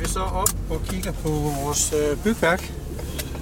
[0.00, 2.72] vi så op og kigger på vores øh, bygværk,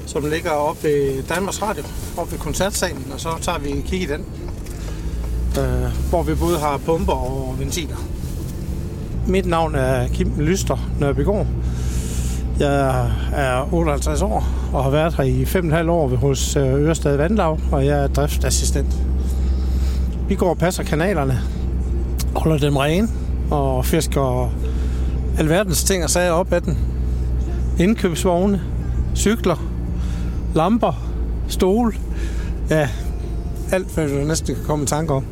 [0.07, 1.85] som ligger oppe ved Danmarks Radio,
[2.17, 4.25] oppe ved koncertsalen, og så tager vi en kig i den,
[5.59, 7.97] øh, hvor vi både har pumper og ventiler.
[9.27, 11.47] Mit navn er Kim Lyster Nørbygård.
[12.59, 17.59] Jeg er 58 år og har været her i 5,5 år hos øh, Ørestad Vandlav,
[17.73, 18.95] og jeg er driftsassistent.
[20.29, 21.41] Vi går og passer kanalerne,
[22.37, 23.09] holder dem rene
[23.51, 24.53] og fisker
[25.39, 26.79] alverdens ting og sager op af den.
[27.79, 28.63] Indkøbsvogne,
[29.15, 29.57] cykler,
[30.55, 31.11] lamper,
[31.49, 31.97] stol.
[32.71, 32.89] Ja,
[33.73, 35.25] alt hvad du næsten kan komme i tanke om,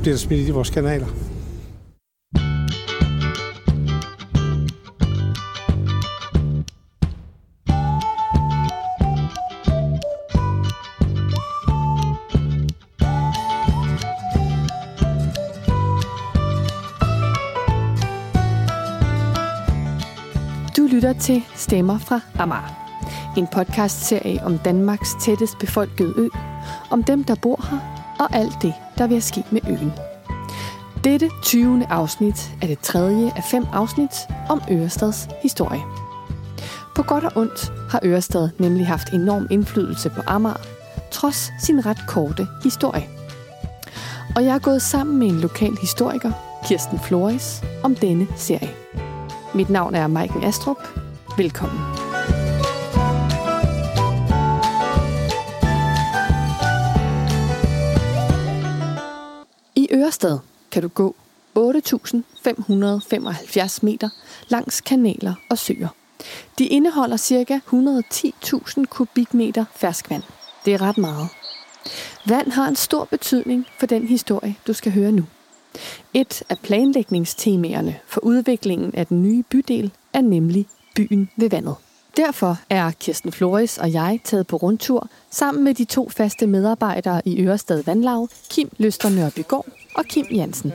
[0.00, 1.06] bliver der smidt i vores kanaler.
[21.20, 22.90] Til Stemmer fra Amager.
[23.36, 26.28] En podcast-serie om Danmarks tættest befolkede ø,
[26.90, 27.78] om dem, der bor her,
[28.18, 29.92] og alt det, der vil ske med øen.
[31.04, 31.86] Dette 20.
[31.90, 34.10] afsnit er det tredje af fem afsnit
[34.48, 35.80] om Ørestads historie.
[36.96, 40.66] På godt og ondt har Ørestad nemlig haft enorm indflydelse på Amager,
[41.10, 43.08] trods sin ret korte historie.
[44.36, 46.32] Og jeg er gået sammen med en lokal historiker,
[46.64, 48.70] Kirsten Flores, om denne serie.
[49.54, 50.99] Mit navn er Maiken Astrup.
[51.36, 51.80] Velkommen.
[59.76, 60.38] I Ørestad
[60.72, 61.14] kan du gå
[61.58, 61.62] 8.575
[63.82, 64.08] meter
[64.48, 65.88] langs kanaler og søer.
[66.58, 67.60] De indeholder ca.
[67.66, 70.22] 110.000 kubikmeter ferskvand.
[70.64, 71.28] Det er ret meget.
[72.26, 75.24] Vand har en stor betydning for den historie, du skal høre nu.
[76.14, 81.74] Et af planlægningstemaerne for udviklingen af den nye bydel er nemlig byen ved vandet.
[82.16, 87.22] Derfor er Kirsten Flores og jeg taget på rundtur sammen med de to faste medarbejdere
[87.24, 90.72] i Ørestad Vandlag, Kim Løster Nørbygård og Kim Jansen.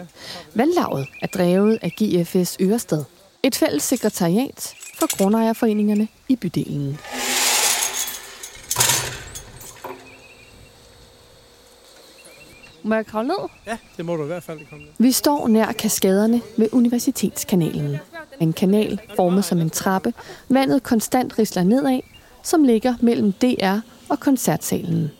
[0.53, 3.03] Vandlaget er drevet af GFS Ørestad,
[3.43, 6.97] et fælles sekretariat for grundejerforeningerne i bydelen.
[12.83, 13.49] Må jeg kravle ned?
[13.67, 14.93] Ja, det må du i hvert fald komme ned.
[14.97, 17.97] Vi står nær kaskaderne ved Universitetskanalen.
[18.39, 20.13] En kanal formet som en trappe,
[20.49, 22.01] vandet konstant risler nedad,
[22.43, 23.79] som ligger mellem DR
[24.09, 25.11] og koncertsalen.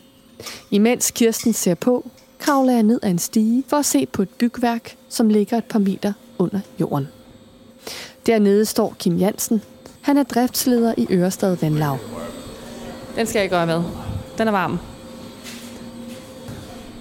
[0.70, 4.28] Imens Kirsten ser på, kravler jeg ned ad en stige for at se på et
[4.28, 7.08] bygværk, som ligger et par meter under jorden.
[8.26, 9.62] Dernede står Kim Jansen.
[10.00, 11.98] Han er driftsleder i Ørestad Vandlag.
[13.16, 13.82] Den skal jeg gøre med.
[14.38, 14.78] Den er varm.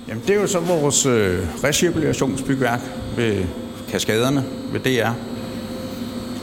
[0.07, 2.79] Jamen, det er jo så vores øh, recirkulationsbygværk
[3.17, 3.45] ved
[3.89, 5.34] kaskaderne ved DR.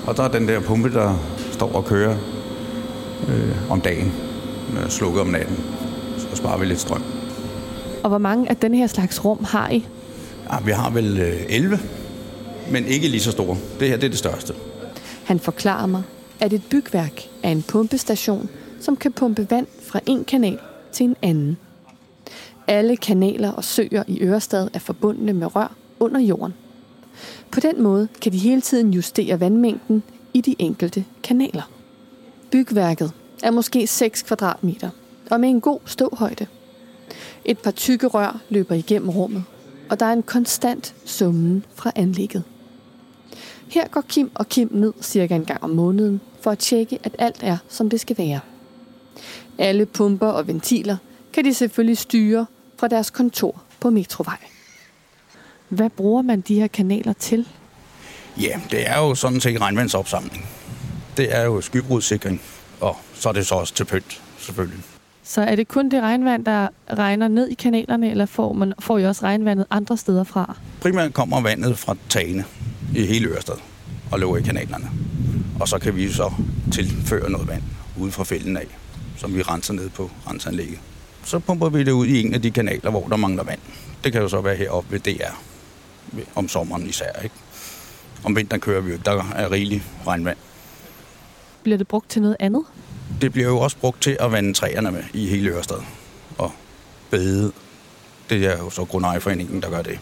[0.06, 1.14] Og der er den der pumpe, der
[1.52, 2.16] står og kører
[3.28, 4.12] øh, om dagen,
[4.76, 5.56] øh, slukket om natten.
[6.18, 7.02] Så sparer vi lidt strøm.
[8.02, 9.86] Og hvor mange af den her slags rum har I?
[10.52, 11.78] Ja, vi har vel øh, 11,
[12.70, 13.56] men ikke lige så store.
[13.80, 14.54] Det her det er det største.
[15.24, 16.02] Han forklarer mig,
[16.40, 18.48] at et bygværk er en pumpestation,
[18.80, 20.58] som kan pumpe vand fra en kanal
[20.92, 21.56] til en anden.
[22.66, 26.54] Alle kanaler og søer i Ørestad er forbundne med rør under jorden.
[27.52, 30.02] På den måde kan de hele tiden justere vandmængden
[30.34, 31.70] i de enkelte kanaler.
[32.50, 34.90] Bygværket er måske 6 kvadratmeter
[35.30, 36.46] og med en god ståhøjde.
[37.44, 39.44] Et par tykke rør løber igennem rummet,
[39.90, 42.42] og der er en konstant summen fra anlægget.
[43.68, 47.16] Her går Kim og Kim ned cirka en gang om måneden for at tjekke, at
[47.18, 48.40] alt er, som det skal være.
[49.58, 50.96] Alle pumper og ventiler
[51.32, 52.46] kan de selvfølgelig styre
[52.76, 54.51] fra deres kontor på Metrovej.
[55.72, 57.48] Hvad bruger man de her kanaler til?
[58.40, 60.46] Ja, det er jo sådan set regnvandsopsamling.
[61.16, 62.40] Det er jo skybrudssikring,
[62.80, 64.78] og så er det så også til pynt, selvfølgelig.
[65.22, 68.98] Så er det kun det regnvand, der regner ned i kanalerne, eller får, man, får
[68.98, 70.56] I også regnvandet andre steder fra?
[70.80, 72.44] Primært kommer vandet fra tagene
[72.94, 73.56] i hele Ørestad
[74.12, 74.90] og løber i kanalerne.
[75.60, 76.32] Og så kan vi så
[76.72, 77.62] tilføre noget vand
[78.00, 78.66] ude fra fælden af,
[79.16, 80.78] som vi renser ned på renseanlægget.
[81.24, 83.60] Så pumper vi det ud i en af de kanaler, hvor der mangler vand.
[84.04, 85.51] Det kan jo så være heroppe ved DR,
[86.34, 87.22] om sommeren især.
[87.22, 87.34] Ikke?
[88.24, 90.36] Om vinteren kører vi jo, der er rigeligt regnvand.
[91.62, 92.62] Bliver det brugt til noget andet?
[93.20, 95.82] Det bliver jo også brugt til at vande træerne med i hele Ørestad.
[96.38, 96.52] Og
[97.10, 97.52] bede.
[98.30, 99.98] Det er jo så Grundejerforeningen, der gør det.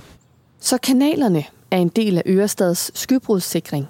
[0.61, 3.89] Så kanalerne er en del af Ørestads skybrudssikring.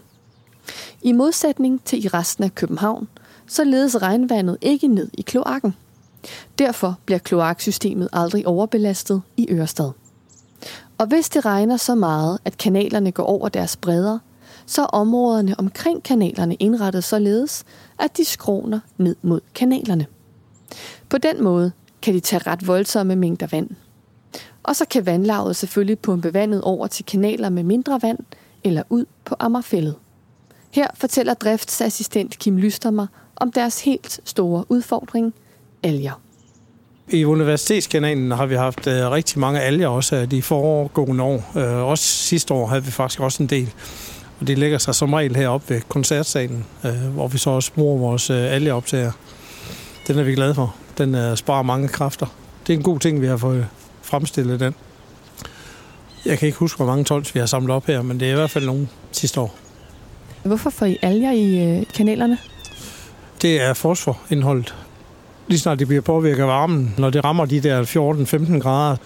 [1.03, 3.09] I modsætning til i resten af København,
[3.47, 5.75] så ledes regnvandet ikke ned i kloakken.
[6.59, 9.91] Derfor bliver kloaksystemet aldrig overbelastet i Ørestad.
[11.01, 14.19] Og hvis det regner så meget, at kanalerne går over deres bredder,
[14.67, 17.65] så er områderne omkring kanalerne indrettet således,
[17.99, 20.07] at de skråner ned mod kanalerne.
[21.09, 23.71] På den måde kan de tage ret voldsomme mængder vand.
[24.63, 28.19] Og så kan vandlaget selvfølgelig pumpe vandet over til kanaler med mindre vand
[28.65, 29.95] eller ud på Ammerfællet.
[30.71, 33.07] Her fortæller driftsassistent Kim Lystermer
[33.37, 35.35] om deres helt store udfordring,
[35.83, 36.21] alger.
[37.13, 41.51] I Universitetskanalen har vi haft uh, rigtig mange alger også de foregående år.
[41.55, 43.73] Uh, også sidste år havde vi faktisk også en del.
[44.41, 47.99] Og det ligger sig som regel heroppe ved koncertsalen, uh, hvor vi så også bruger
[47.99, 49.13] vores uh, algeoptager.
[50.07, 50.75] Den er vi glade for.
[50.99, 52.27] Den uh, sparer mange kræfter.
[52.67, 53.67] Det er en god ting, vi har fået
[54.03, 54.75] fremstillet den.
[56.25, 58.33] Jeg kan ikke huske, hvor mange tons vi har samlet op her, men det er
[58.33, 59.55] i hvert fald nogle sidste år.
[60.43, 62.39] Hvorfor får I alger i uh, kanalerne?
[63.43, 64.75] Det er fosforindholdet
[65.51, 68.97] lige snart det bliver påvirket af varmen, når det rammer de der 14-15 grader,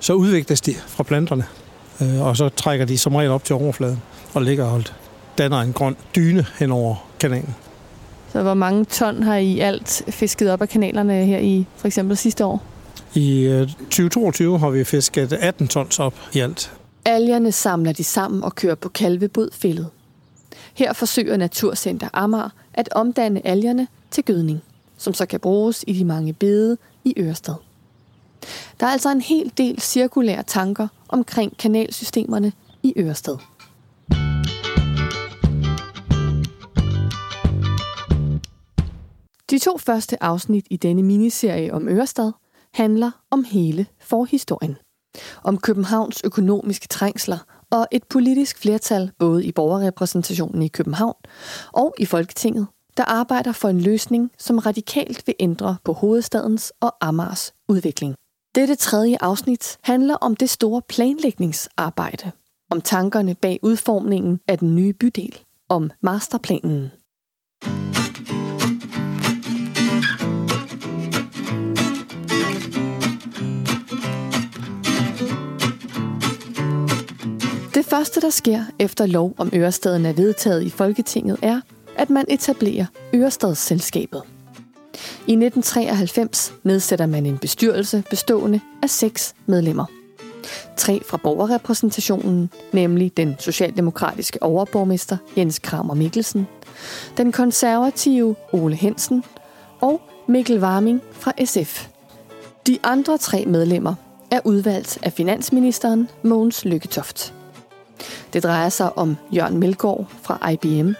[0.00, 1.44] så udvikles de fra planterne,
[2.02, 4.02] øh, og så trækker de som regel op til overfladen
[4.34, 4.82] og ligger og
[5.38, 7.54] danner en grøn dyne hen over kanalen.
[8.32, 12.16] Så hvor mange ton har I alt fisket op af kanalerne her i for eksempel
[12.16, 12.62] sidste år?
[13.14, 13.46] I
[13.78, 16.72] 2022 øh, har vi fisket 18 tons op i alt.
[17.04, 19.86] Algerne samler de sammen og kører på kalvebodfældet.
[20.74, 24.62] Her forsøger Naturcenter Amager at omdanne algerne til gødning
[24.98, 27.54] som så kan bruges i de mange bede i Ørsted.
[28.80, 32.52] Der er altså en hel del cirkulære tanker omkring kanalsystemerne
[32.82, 33.36] i Ørsted.
[39.50, 42.32] De to første afsnit i denne miniserie om Ørsted
[42.74, 44.76] handler om hele forhistorien.
[45.44, 47.38] Om Københavns økonomiske trængsler
[47.70, 51.16] og et politisk flertal både i borgerrepræsentationen i København
[51.72, 52.66] og i Folketinget
[52.98, 58.14] der arbejder for en løsning, som radikalt vil ændre på hovedstadens og Amars udvikling.
[58.54, 62.30] Dette tredje afsnit handler om det store planlægningsarbejde,
[62.70, 66.90] om tankerne bag udformningen af den nye bydel, om masterplanen.
[77.74, 81.60] Det første, der sker efter lov om Ørestaden er vedtaget i Folketinget, er,
[81.98, 84.22] at man etablerer Ørestadsselskabet.
[85.26, 89.84] I 1993 nedsætter man en bestyrelse bestående af seks medlemmer.
[90.76, 96.46] Tre fra borgerrepræsentationen, nemlig den socialdemokratiske overborgmester Jens Kramer Mikkelsen,
[97.16, 99.24] den konservative Ole Hensen
[99.80, 101.88] og Mikkel Warming fra SF.
[102.66, 103.94] De andre tre medlemmer
[104.30, 107.34] er udvalgt af finansministeren Mogens Lykketoft.
[108.32, 110.92] Det drejer sig om Jørgen Melgaard fra IBM,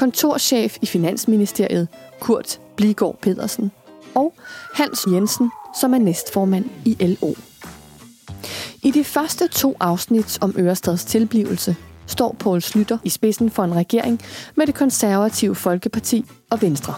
[0.00, 1.88] kontorchef i Finansministeriet
[2.20, 3.70] Kurt Bligård Pedersen
[4.14, 4.34] og
[4.74, 5.50] Hans Jensen,
[5.80, 7.34] som er næstformand i LO.
[8.82, 11.76] I de første to afsnit om Ørestads tilblivelse
[12.06, 14.20] står Poul Slytter i spidsen for en regering
[14.54, 16.94] med det konservative Folkeparti og Venstre.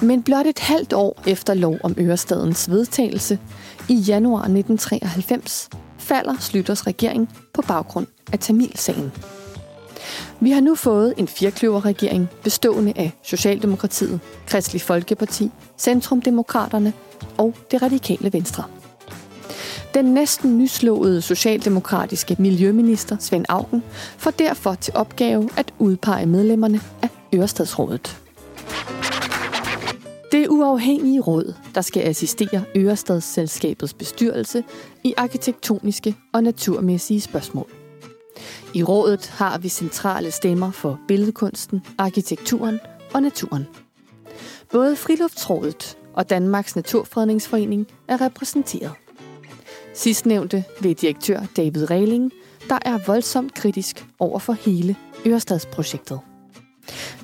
[0.00, 3.38] Men blot et halvt år efter lov om Ørestadens vedtagelse,
[3.88, 5.68] i januar 1993,
[5.98, 9.12] falder Slytters regering på baggrund af Tamilsagen.
[10.40, 16.92] Vi har nu fået en firkløverregering bestående af Socialdemokratiet, Kristelig Folkeparti, Centrumdemokraterne
[17.38, 18.64] og det radikale Venstre.
[19.94, 23.82] Den næsten nyslåede socialdemokratiske miljøminister Svend Augen
[24.18, 28.18] får derfor til opgave at udpege medlemmerne af Ørestadsrådet.
[30.32, 34.64] Det uafhængige råd, der skal assistere Ørestadsselskabets bestyrelse
[35.04, 37.81] i arkitektoniske og naturmæssige spørgsmål.
[38.74, 42.80] I rådet har vi centrale stemmer for billedkunsten, arkitekturen
[43.14, 43.66] og naturen.
[44.72, 48.92] Både Friluftsrådet og Danmarks Naturfredningsforening er repræsenteret.
[49.94, 52.32] Sidstnævnte ved direktør David Reiling,
[52.68, 54.96] der er voldsomt kritisk over for hele
[55.26, 56.20] Ørestadsprojektet.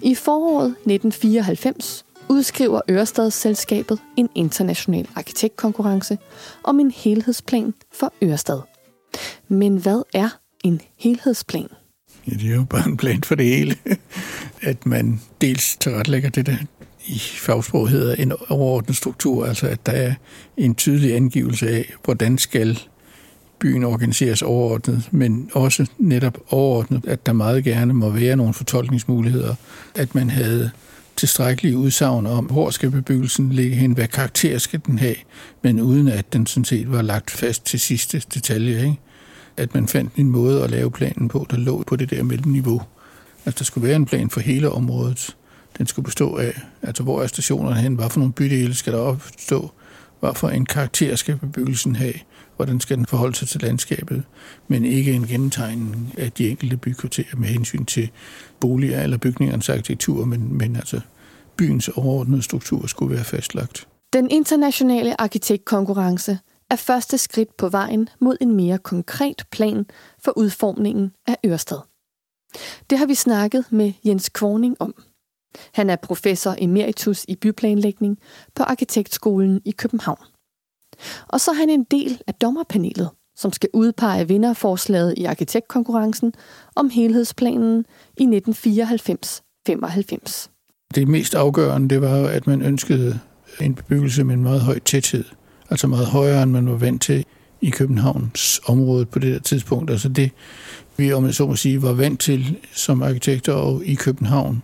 [0.03, 6.19] I foråret 1994 udskriver Ørestadsselskabet en international arkitektkonkurrence
[6.65, 8.61] om en helhedsplan for Ørestad.
[9.49, 10.29] Men hvad er
[10.65, 11.69] en helhedsplan?
[12.27, 13.77] Ja, det er jo bare en plan for det hele.
[14.63, 16.57] At man dels tilrettelægger det, der
[17.07, 20.15] i fagsprog hedder en overordnet struktur, altså at der er
[20.57, 22.79] en tydelig angivelse af, hvordan skal
[23.59, 29.55] byen organiseres overordnet, men også netop overordnet, at der meget gerne må være nogle fortolkningsmuligheder,
[29.95, 30.71] at man havde
[31.17, 35.17] tilstrækkelige udsagn om, hvor skal bebyggelsen ligge hen, hvad karakter skal den have,
[35.63, 38.81] men uden at den sådan set var lagt fast til sidste detalje.
[38.81, 38.97] Ikke?
[39.59, 42.83] At man fandt en måde at lave planen på, der lå på det der mellemniveau.
[43.45, 45.37] Altså, der skulle være en plan for hele området.
[45.79, 48.99] Den skulle bestå af, altså hvor er stationerne hen, hvad for nogle bydele skal der
[48.99, 49.71] opstå,
[50.21, 52.15] hvad for en karakter skal bebyggelsen have,
[52.57, 54.23] hvordan skal den forholde sig til landskabet,
[54.69, 58.11] men ikke en gennemtegning af de enkelte bykvarterer med hensyn til
[58.61, 61.01] boliger eller bygningernes arkitektur, men, men altså
[61.57, 63.87] byens overordnede struktur skulle være fastlagt.
[64.13, 66.39] Den internationale arkitektkonkurrence
[66.71, 69.87] er første skridt på vejen mod en mere konkret plan
[70.25, 71.79] for udformningen af Ørsted.
[72.91, 74.95] Det har vi snakket med Jens Kvorning om.
[75.75, 78.19] Han er professor emeritus i byplanlægning
[78.55, 80.25] på Arkitektskolen i København.
[81.29, 86.35] Og så er han en del af dommerpanelet, som skal udpege vinderforslaget i arkitektkonkurrencen
[86.77, 87.85] om helhedsplanen
[88.17, 90.49] i 1994-95.
[90.95, 93.21] Det mest afgørende, det var at man ønskede
[93.61, 95.25] en bebyggelse med en meget høj tæthed.
[95.71, 97.25] Altså meget højere, end man var vant til
[97.61, 99.91] i Københavns område på det der tidspunkt.
[99.91, 100.31] Altså det,
[100.97, 104.63] vi om jeg så må sige, var vant til som arkitekter og i København,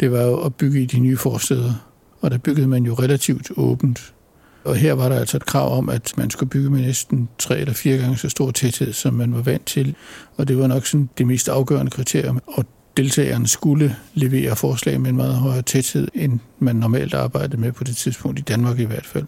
[0.00, 1.74] det var jo at bygge i de nye forsteder.
[2.20, 4.12] Og der byggede man jo relativt åbent.
[4.64, 7.58] Og her var der altså et krav om, at man skulle bygge med næsten tre
[7.58, 9.94] eller fire gange så stor tæthed, som man var vant til.
[10.36, 12.40] Og det var nok sådan det mest afgørende kriterium.
[12.46, 12.64] Og
[12.96, 17.84] deltagerne skulle levere forslag med en meget højere tæthed, end man normalt arbejdede med på
[17.84, 19.26] det tidspunkt, i Danmark i hvert fald.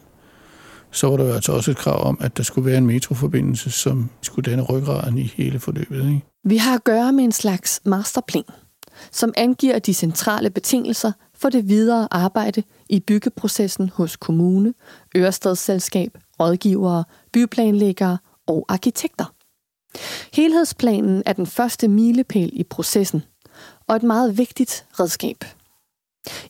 [0.95, 3.71] Så var der jo altså også et krav om, at der skulle være en metroforbindelse,
[3.71, 5.99] som skulle danne ryggraden i hele forløbet.
[5.99, 6.21] Ikke?
[6.45, 8.45] Vi har at gøre med en slags masterplan,
[9.13, 14.75] som angiver de centrale betingelser for det videre arbejde i byggeprocessen hos kommune,
[15.17, 19.35] Ørestadsselskab, rådgivere, byplanlæggere og arkitekter.
[20.33, 23.23] Helhedsplanen er den første milepæl i processen–
[23.89, 25.45] og et meget vigtigt redskab.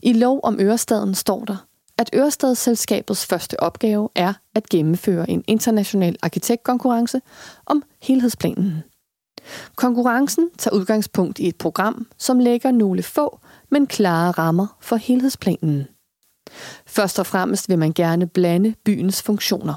[0.02, 1.66] I lov om Ørestaden står der,
[2.04, 7.20] at Ørestadsselskabets første opgave er at gennemføre en international arkitektkonkurrence
[7.66, 8.82] om helhedsplanen.
[9.76, 15.86] Konkurrencen tager udgangspunkt i et program, som lægger nogle få, men klare rammer for helhedsplanen.
[16.86, 19.74] Først og fremmest vil man gerne blande byens funktioner.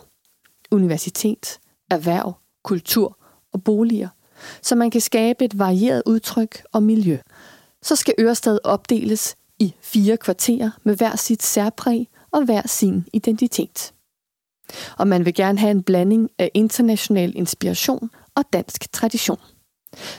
[0.72, 1.60] Universitet,
[1.92, 3.18] erhverv, kultur
[3.54, 4.10] og boliger,
[4.62, 7.18] så man kan skabe et varieret udtryk og miljø–
[7.82, 13.94] så skal Ørestad opdeles i fire kvarterer med hver sit særpræg og hver sin identitet.
[14.98, 19.40] Og man vil gerne have en blanding af international inspiration og dansk tradition.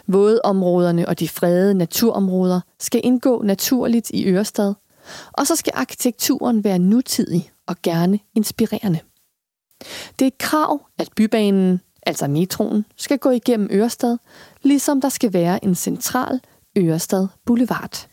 [0.06, 4.74] Vådområderne og de fredede naturområder skal indgå naturligt i Ørestad,
[5.32, 8.98] og så skal arkitekturen være nutidig og gerne inspirerende.
[10.18, 14.18] Det er et krav, at bybanen, altså metroen, skal gå igennem Ørestad,
[14.62, 16.40] ligesom der skal være en central
[16.78, 18.07] Ørestad Boulevard.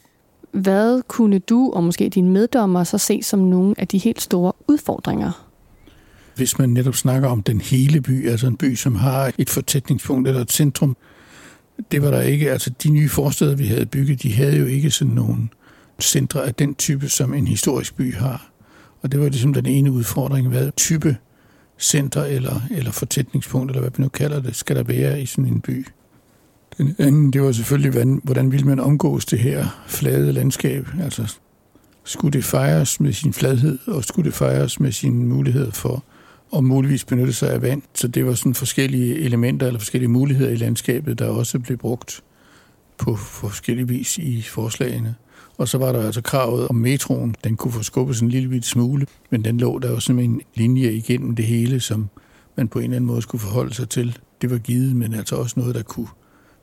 [0.56, 4.54] Hvad kunne du og måske dine meddommer så se som nogle af de helt store
[4.68, 5.52] udfordringer?
[6.36, 10.28] Hvis man netop snakker om den hele by, altså en by, som har et fortætningspunkt
[10.28, 10.98] eller et centrum,
[11.92, 12.52] det var der ikke.
[12.52, 15.48] Altså de nye forsteder, vi havde bygget, de havde jo ikke sådan nogle
[16.02, 18.50] centre af den type, som en historisk by har.
[19.02, 21.18] Og det var ligesom den ene udfordring, hvad type
[21.80, 25.46] center eller, eller fortætningspunkt, eller hvad vi nu kalder det, skal der være i sådan
[25.46, 25.88] en by.
[26.78, 30.88] Den anden, det var selvfølgelig, hvordan, hvordan ville man omgås det her flade landskab?
[31.04, 31.36] Altså,
[32.04, 36.04] skulle det fejres med sin fladhed, og skulle det fejres med sin mulighed for
[36.56, 37.82] at muligvis benytte sig af vand?
[37.94, 42.24] Så det var sådan forskellige elementer eller forskellige muligheder i landskabet, der også blev brugt
[42.98, 45.16] på forskellige vis i forslagene.
[45.58, 47.36] Og så var der altså kravet om metroen.
[47.44, 50.42] Den kunne få skubbet en lille bit smule, men den lå der jo som en
[50.56, 52.10] linje igennem det hele, som
[52.58, 54.18] man på en eller anden måde skulle forholde sig til.
[54.42, 56.08] Det var givet, men altså også noget, der kunne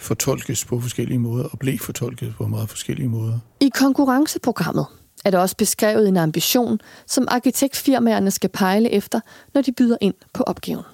[0.02, 3.38] fortolkes på forskellige måder og blev fortolket på meget forskellige måder.
[3.60, 4.86] I konkurrenceprogrammet
[5.24, 9.20] er der også beskrevet en ambition, som arkitektfirmaerne skal pejle efter,
[9.54, 10.84] når de byder ind på opgaven.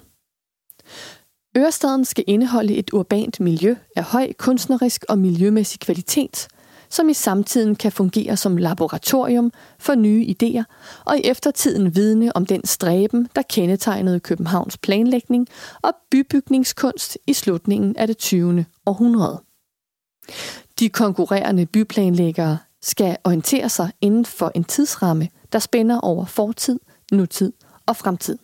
[1.57, 6.47] Ørestaden skal indeholde et urbant miljø af høj kunstnerisk og miljømæssig kvalitet–
[6.89, 10.63] som i samtiden kan fungere som laboratorium for nye idéer,
[11.05, 15.47] og i eftertiden vidne om den stræben, der kendetegnede Københavns planlægning
[15.81, 18.65] og bybygningskunst i slutningen af det 20.
[18.85, 19.41] århundrede.
[20.79, 26.79] De konkurrerende byplanlæggere skal orientere sig inden for en tidsramme, der spænder over fortid,
[27.11, 27.53] nutid
[27.85, 28.37] og fremtid.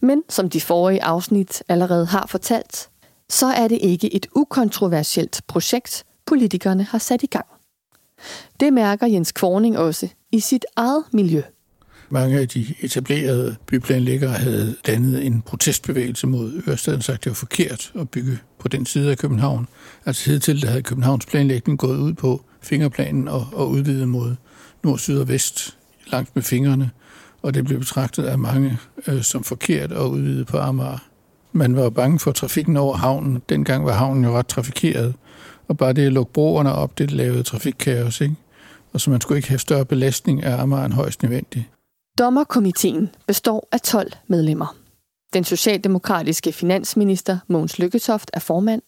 [0.00, 2.88] Men som de forrige afsnit allerede har fortalt,
[3.28, 7.46] så er det ikke et ukontroversielt projekt, politikerne har sat i gang.
[8.60, 11.42] Det mærker Jens Kvorning også i sit eget miljø.
[12.08, 17.34] Mange af de etablerede byplanlæggere havde dannet en protestbevægelse mod Ørestaden, sagt, at det var
[17.34, 19.68] forkert at bygge på den side af København.
[20.06, 24.34] Altså hidtil der havde Københavns planlægning gået ud på fingerplanen og, og udvidet mod
[24.82, 26.90] nord, syd og vest langt med fingrene,
[27.42, 30.98] og det blev betragtet af mange øh, som forkert at udvide på Amager.
[31.52, 33.42] Man var bange for trafikken over havnen.
[33.48, 35.14] Dengang var havnen jo ret trafikeret,
[35.68, 38.34] og bare det at lukke broerne op, det lavede trafikkaos, ikke?
[38.92, 41.64] Og så man skulle ikke have større belastning af Amager end højst nødvendigt.
[42.18, 44.76] Dommerkomiteen består af 12 medlemmer.
[45.32, 48.82] Den socialdemokratiske finansminister Mogens Lykketoft er formand,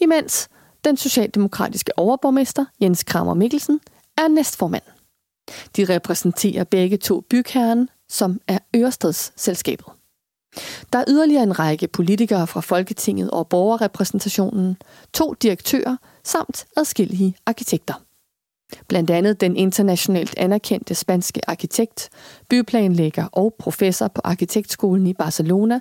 [0.00, 0.48] imens
[0.84, 3.80] den socialdemokratiske overborgmester Jens Kramer Mikkelsen
[4.18, 4.82] er næstformand.
[5.76, 9.86] De repræsenterer begge to bygherren, som er Ørestedsselskabet.
[10.92, 14.76] Der er yderligere en række politikere fra Folketinget og borgerrepræsentationen,
[15.14, 17.94] to direktører samt adskillige arkitekter.
[18.88, 22.08] Blandt andet den internationalt anerkendte spanske arkitekt,
[22.48, 25.80] byplanlægger og professor på Arkitektskolen i Barcelona,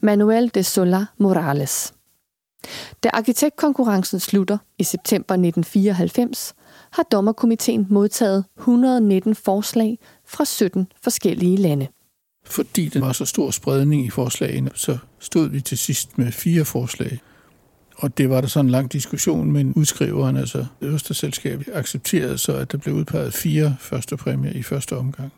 [0.00, 1.94] Manuel de Sola Morales.
[3.02, 6.54] Da arkitektkonkurrencen slutter i september 1994,
[6.92, 11.88] har dommerkomiteen modtaget 119 forslag fra 17 forskellige lande.
[12.44, 16.64] Fordi der var så stor spredning i forslagene, så stod vi til sidst med fire
[16.64, 17.20] forslag.
[18.02, 22.56] Og det var der sådan en lang diskussion, men udskriveren, altså øverste selskab, accepterede så,
[22.56, 25.32] at der blev udpeget fire første præmier i første omgang.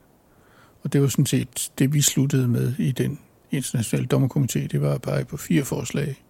[0.82, 3.18] Og det var sådan set det, vi sluttede med i den
[3.50, 4.66] internationale dommerkomité.
[4.66, 6.22] Det var at pege på fire forslag,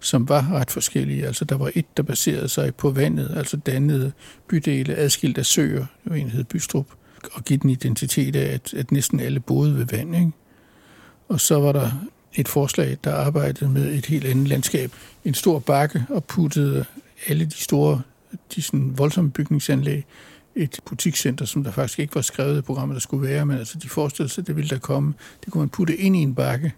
[0.00, 1.26] som var ret forskellige.
[1.26, 4.12] Altså der var et, der baserede sig på vandet, altså dannede
[4.48, 6.86] bydele adskilt af søer, det var en, hed Bystrup,
[7.32, 10.16] og give den identitet af, at, at næsten alle boede ved vand.
[10.16, 10.32] Ikke?
[11.28, 11.90] Og så var der
[12.34, 14.92] et forslag, der arbejdede med et helt andet landskab.
[15.24, 16.84] En stor bakke og puttede
[17.28, 18.02] alle de store,
[18.54, 20.04] de sådan voldsomme bygningsanlæg,
[20.56, 23.78] et butikscenter, som der faktisk ikke var skrevet i programmet, der skulle være, men altså
[23.78, 25.14] de forestillede sig, det ville der komme.
[25.44, 26.72] Det kunne man putte ind i en bakke,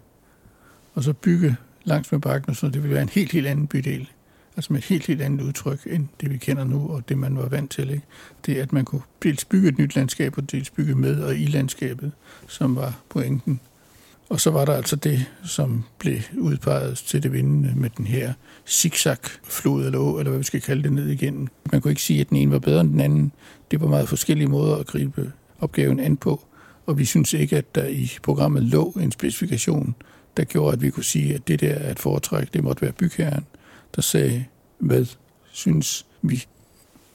[0.93, 4.09] og så bygge langs med bakken, så det ville være en helt, helt anden bydel.
[4.55, 7.37] Altså med et helt, helt andet udtryk, end det vi kender nu, og det man
[7.37, 7.89] var vant til.
[7.89, 8.05] Ikke?
[8.45, 11.45] Det at man kunne dels bygge et nyt landskab, og dels bygge med og i
[11.45, 12.11] landskabet,
[12.47, 13.59] som var pointen.
[14.29, 18.33] Og så var der altså det, som blev udpeget til det vindende med den her
[18.67, 21.49] zigzag-flod eller å, eller hvad vi skal kalde det, ned igen.
[21.71, 23.31] Man kunne ikke sige, at den ene var bedre end den anden.
[23.71, 26.45] Det var meget forskellige måder at gribe opgaven an på.
[26.85, 29.95] Og vi synes ikke, at der i programmet lå en specifikation,
[30.37, 32.91] der gjorde, at vi kunne sige, at det der er et foretræk, det måtte være
[32.91, 33.45] bygherren,
[33.95, 34.45] der sagde,
[34.79, 35.05] hvad
[35.51, 36.45] synes vi.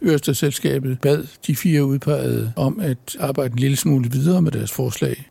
[0.03, 5.29] Ørsteselskabet bad de fire udpegede om at arbejde en lille smule videre med deres forslag,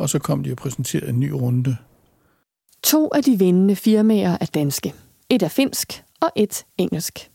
[0.00, 1.76] og så kom de og præsenterede en ny runde.
[2.82, 4.94] To af de vindende firmaer er danske.
[5.28, 7.30] Et er finsk og et engelsk.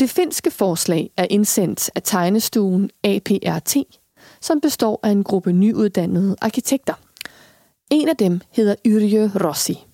[0.00, 3.76] Det finske forslag er indsendt af tegnestuen APRT,
[4.40, 6.94] som består af en gruppe nyuddannede arkitekter.
[7.90, 9.84] En af dem hedder Yrjö Rossi.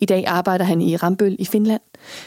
[0.00, 1.82] I dag arbejder han i Rambøl i Finland,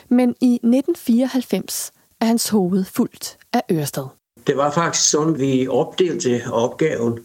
[0.10, 4.06] men i 1994 er hans hoved fuldt af Ørsted.
[4.48, 7.20] Det var faktisk sådan, vi opdelte opgaven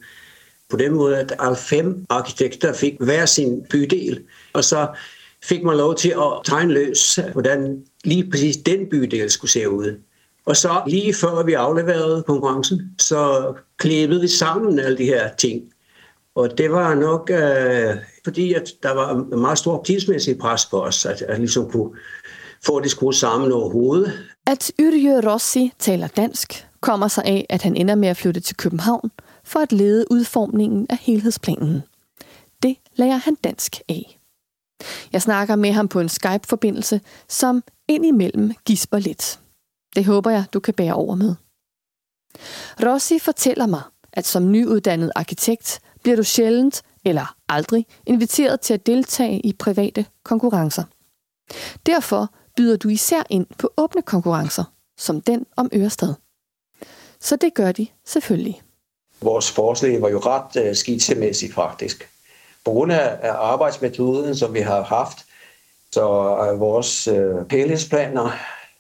[0.73, 4.21] på den måde, at alle fem arkitekter fik hver sin bydel,
[4.53, 4.89] og så
[5.45, 10.01] fik man lov til at tegne løs, hvordan lige præcis den bydel skulle se ud.
[10.47, 15.63] Og så lige før vi afleverede konkurrencen, så klippede vi sammen alle de her ting.
[16.35, 21.07] Og det var nok øh, fordi, at der var meget stor tidsmæssig pres på os,
[21.07, 21.91] at, at ligesom kunne
[22.67, 24.13] få det skruet sammen over hovedet.
[24.47, 28.57] At Yrje Rossi taler dansk, kommer sig af, at han ender med at flytte til
[28.57, 29.11] København
[29.45, 31.83] for at lede udformningen af helhedsplanen.
[32.63, 34.19] Det lærer han dansk af.
[35.13, 39.41] Jeg snakker med ham på en Skype-forbindelse, som indimellem gisper lidt.
[39.97, 41.35] Det håber jeg, du kan bære over med.
[42.83, 48.87] Rossi fortæller mig, at som nyuddannet arkitekt bliver du sjældent eller aldrig inviteret til at
[48.87, 50.85] deltage i private konkurrencer.
[51.87, 54.65] Derfor byder du især ind på åbne konkurrencer,
[54.99, 56.15] som den om Ørestad.
[57.21, 58.63] Så det gør de selvfølgelig.
[59.23, 62.09] Vores forslag var jo ret øh, skitsemæssigt faktisk.
[62.65, 65.19] På grund af, af arbejdsmetoden, som vi har haft,
[65.93, 66.09] så
[66.53, 68.31] uh, vores øh, helhedsplaner,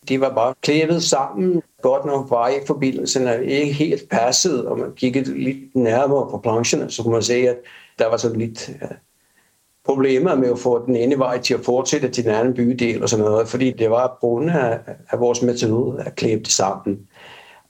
[0.08, 1.62] de var bare klæbet sammen.
[1.82, 6.38] Godt nok var ikke forbindelsen øh, ikke helt passet, og man kiggede lidt nærmere på
[6.38, 7.56] plancherne, så kunne man se, at
[7.98, 8.88] der var sådan lidt øh,
[9.84, 13.08] problemer med at få den ene vej til at fortsætte til den anden bydel og
[13.08, 14.78] sådan noget, fordi det var på grund af,
[15.10, 17.08] af vores metode at klæbe det sammen.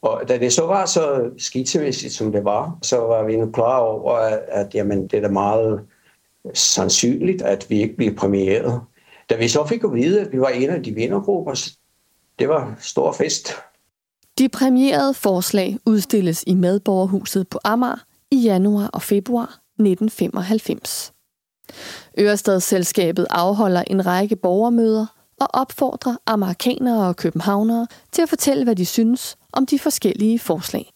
[0.02, 3.78] Og da det så var så skitsemæssigt, som det var, så var vi nu klar
[3.78, 5.80] over, at, at jamen, det er da meget
[6.54, 8.80] sandsynligt, at vi ikke bliver premieret.
[9.30, 11.70] Da vi så fik at vide, at vi var en af de vindergrupper,
[12.38, 13.48] det var stor fest.
[14.38, 21.12] De præmierede forslag udstilles i Medborgerhuset på Amager i januar og februar 1995.
[22.18, 25.06] Ørestadsselskabet afholder en række borgermøder
[25.40, 30.90] og opfordrer amerikanere og københavnere til at fortælle, hvad de synes om de forskellige forslag.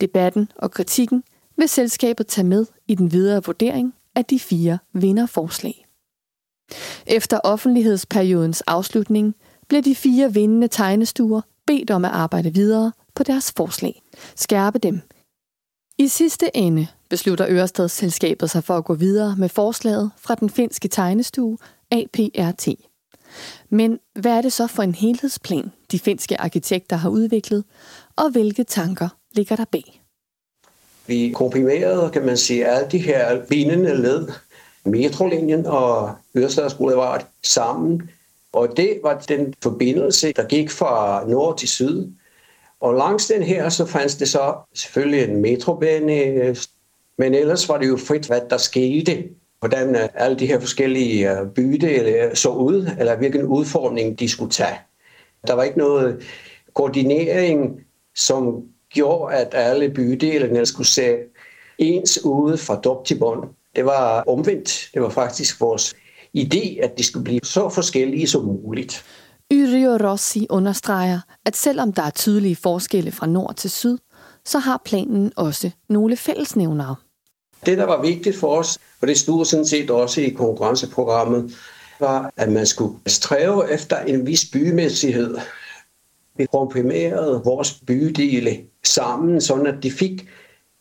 [0.00, 1.24] Debatten og kritikken
[1.56, 5.86] vil selskabet tage med i den videre vurdering af de fire vinderforslag.
[7.06, 9.34] Efter offentlighedsperiodens afslutning
[9.68, 14.02] bliver de fire vindende tegnestuer bedt om at arbejde videre på deres forslag,
[14.36, 15.02] skærpe dem,
[15.98, 20.88] I sidste ende beslutter Ørestadsselskabet sig for at gå videre med forslaget fra den finske
[20.88, 21.58] tegnestue
[21.90, 22.68] APRT.
[23.70, 27.64] Men hvad er det så for en helhedsplan, de finske arkitekter har udviklet,
[28.16, 30.02] og hvilke tanker ligger der bag?
[31.06, 34.28] Vi komprimerede, kan man sige, alle de her bindende led,
[34.84, 38.10] metrolinjen og Ørestads Boulevard sammen.
[38.52, 42.08] Og det var den forbindelse, der gik fra nord til syd.
[42.80, 46.56] Og langs den her, så fandt det så selvfølgelig en metrobane, øh,
[47.18, 49.24] men ellers var det jo frit, hvad der skete
[49.60, 54.28] hvordan øh, alle de her forskellige øh, bydele øh, så ud, eller hvilken udformning de
[54.28, 54.78] skulle tage.
[55.46, 56.22] Der var ikke noget
[56.74, 57.80] koordinering,
[58.16, 61.16] som gjorde, at alle bydelene skulle se
[61.78, 63.44] ens ud fra top til bund.
[63.76, 64.90] Det var omvendt.
[64.94, 65.94] Det var faktisk vores
[66.38, 69.04] idé, at de skulle blive så forskellige som muligt.
[69.52, 73.98] Yrio Rossi understreger, at selvom der er tydelige forskelle fra nord til syd,
[74.44, 76.96] så har planen også nogle fællesnævnere.
[77.66, 81.54] Det, der var vigtigt for os, og det stod sådan set også i konkurrenceprogrammet,
[82.00, 85.36] var, at man skulle stræve efter en vis bymæssighed.
[86.36, 90.28] Vi komprimerede vores bydele sammen, sådan at de fik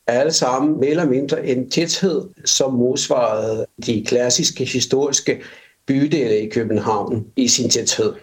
[0.07, 5.41] alle sammen mere eller mindre en tæthed, som modsvarede de klassiske historiske
[5.87, 8.13] bydele i København i sin tæthed.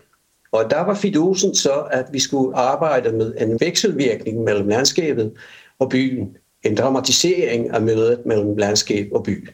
[0.53, 5.33] Og der var fidusen så, at vi skulle arbejde med en vekselvirkning mellem landskabet
[5.79, 9.49] og byen en dramatisering af mødet mellem landskab og by.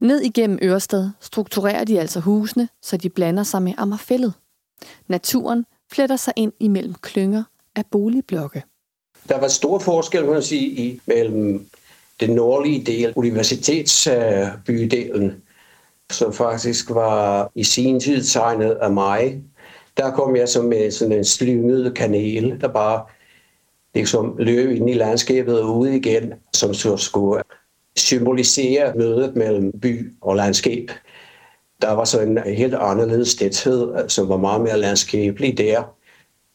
[0.00, 4.32] Ned igennem Ørsted strukturerer de altså husene, så de blander sig med Ammerfællet.
[5.08, 7.42] Naturen fletter sig ind imellem klynger
[7.76, 8.62] af boligblokke.
[9.28, 11.66] Der var stor forskel, kan man sige, i, mellem
[12.20, 15.42] den nordlige del, universitetsbydelen,
[16.10, 19.42] som faktisk var i sin tid tegnet af mig.
[19.96, 23.04] Der kom jeg så med sådan en slynget kanal, der bare
[23.94, 27.42] liksom løb ind i landskabet og ud igen, som så skulle
[27.96, 30.90] symbolisere mødet mellem by og landskab.
[31.82, 35.82] Der var så en helt anderledes stedthed, som var meget mere landskabelig der,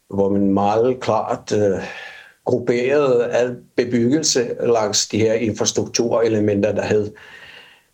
[0.10, 1.84] hvor man meget klart uh,
[2.46, 7.12] grupperede al bebyggelse langs de her infrastrukturelementer, der hed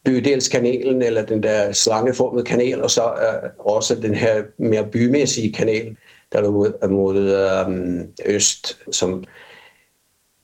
[0.05, 5.95] bydelskanalen, eller den der slangeformede kanal, og så uh, også den her mere bymæssige kanal,
[6.31, 9.23] der mod, øh, mod øh, øst, som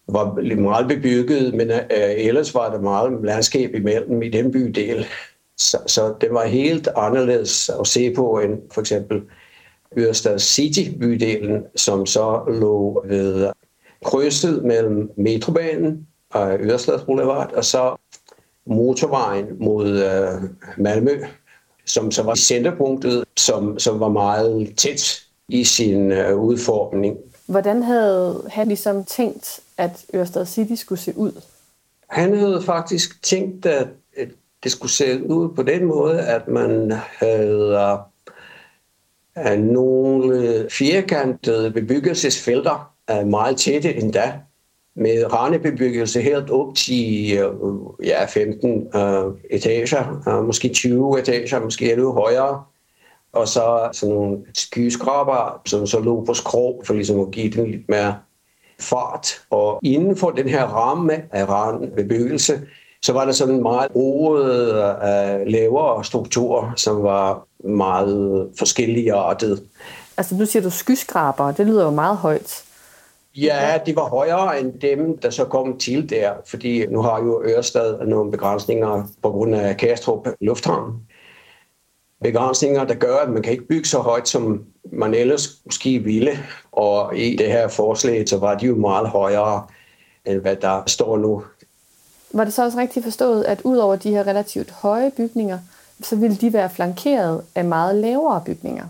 [0.08, 1.80] var meget bebygget, men øh,
[2.18, 5.06] ellers var der meget landskab imellem i den bydel.
[5.58, 9.22] Så, så det var helt anderledes at se på end for eksempel
[9.98, 13.52] Ørestad City-bydelen, som så lå ved
[14.04, 17.96] krydset mellem metrobanen og Ørestads Boulevard, og så
[18.68, 21.12] motorvejen mod øh, Malmø,
[21.86, 27.18] som så var centerpunktet, som, som var meget tæt i sin uh, udformning.
[27.48, 31.32] Hvordan havde han ligesom tænkt, at Ørestad City skulle se ud?
[32.08, 33.88] Han havde faktisk tænkt, at
[34.64, 37.98] det skulle se ud på den måde, at man havde
[39.36, 44.34] uh, nogle firkantede bebyggelsesfelter, uh, meget tætte endda,
[44.96, 47.30] med randebebyggelse helt op til
[48.04, 52.64] ja, 15 uh, etager, uh, måske 20 etager, måske endnu højere
[53.36, 57.72] og så sådan nogle skyskraber, som så lå på skrå, for ligesom at give den
[57.72, 58.16] lidt mere
[58.80, 59.28] fart.
[59.50, 61.48] Og inden for den her ramme af
[61.96, 62.62] bebyggelse,
[63.02, 69.64] så var der sådan en meget roet uh, lavere struktur, som var meget forskellige artet.
[70.18, 72.64] Altså nu siger du skyskraber, det lyder jo meget højt.
[73.36, 77.44] Ja, de var højere end dem, der så kom til der, fordi nu har jo
[77.44, 80.94] Ørestad nogle begrænsninger på grund af Kastrup Lufthavn
[82.26, 86.32] begrænsninger, der gør, at man kan ikke bygge så højt, som man ellers måske ville.
[86.72, 89.68] Og i det her forslag, så var de jo meget højere,
[90.26, 91.44] end hvad der står nu.
[92.34, 95.60] Var det så også rigtigt forstået, at udover de her relativt høje bygninger,
[96.02, 98.86] så ville de være flankeret af meget lavere bygninger?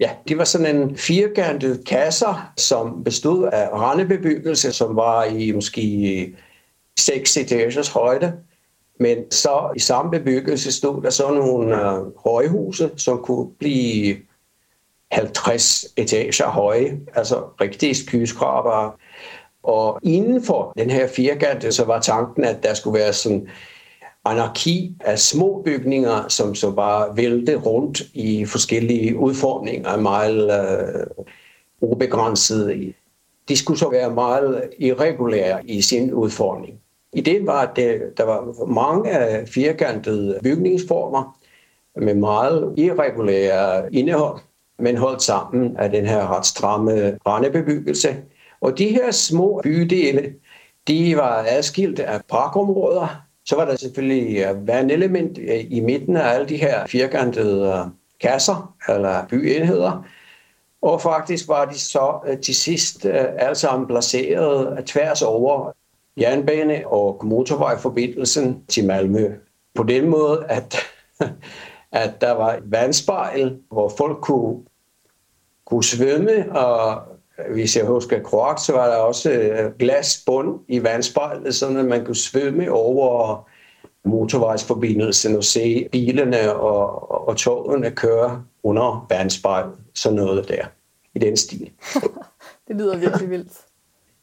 [0.00, 6.36] Ja, det var sådan en firkantet kasser, som bestod af randebebyggelse, som var i måske
[6.98, 8.32] 6 etagers højde.
[8.98, 14.16] Men så i samme bebyggelse stod der så nogle øh, højhuse, som kunne blive
[15.10, 18.92] 50 etager høje, altså rigtige skyskrabere.
[19.62, 23.48] Og inden for den her firkant, så var tanken, at der skulle være sådan
[24.24, 31.24] anarki af små bygninger, som så bare vælte rundt i forskellige udformninger, meget øh,
[31.80, 32.92] ubegrænsede.
[33.48, 36.80] De skulle så være meget irregulære i sin udformning.
[37.12, 37.76] Ideen var, at
[38.16, 41.38] der var mange øh, firkantede bygningsformer
[41.96, 44.40] med meget irregulære indhold,
[44.78, 48.16] men holdt sammen af den her ret stramme randebebyggelse.
[48.60, 50.34] Og de her små bydele,
[50.88, 53.22] De var adskilt af parkområder.
[53.44, 57.90] Så var der selvfølgelig vandelement øh, i midten af alle de her firkantede øh,
[58.20, 60.04] kasser eller byenheder.
[60.82, 65.72] Og faktisk var de så til sidst alle sammen placeret tværs over
[66.20, 69.32] jernbane- og motorvejforbindelsen til Malmø.
[69.74, 70.76] På den måde, at,
[71.92, 74.58] at der var et vandspejl, hvor folk kunne,
[75.64, 77.02] kunne svømme, og
[77.50, 82.16] hvis jeg husker korrekt, så var der også øh, glasbund i vandspejlet, så man kunne
[82.16, 83.48] svømme over
[84.04, 89.74] motorvejsforbindelsen og se bilerne og, og, og togene køre under vandspejlet.
[89.94, 90.66] Sådan noget der,
[91.14, 91.70] i den stil.
[92.68, 93.67] det lyder virkelig vildt.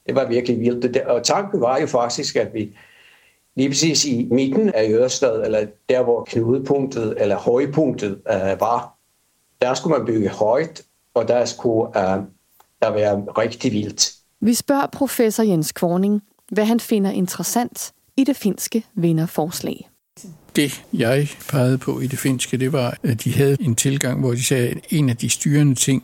[0.08, 0.98] Det var virkelig vildt.
[0.98, 2.78] Og tanken var jo faktisk, at vi
[3.56, 8.98] lige præcis i midten af Ørestad, eller der hvor knudepunktet, eller højpunktet uh, var,
[9.62, 10.82] der skulle man bygge højt,
[11.14, 12.24] og der skulle uh,
[12.82, 14.12] der være rigtig vildt.
[14.42, 19.90] Vi spørger professor Jens Kvorning, hvad han finder interessant i det finske vinderforslag.
[20.56, 24.32] Det, jeg pegede på i det finske, det var, at de havde en tilgang, hvor
[24.32, 26.04] de sagde, at en af de styrende ting,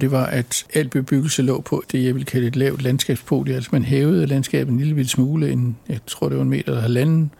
[0.00, 3.50] det var, at al bebyggelse lå på det, jeg vil kalde et lavt landskabspol.
[3.50, 6.82] Altså man hævede landskabet en lille smule, en, jeg tror det var en meter eller
[6.82, 7.30] halvanden,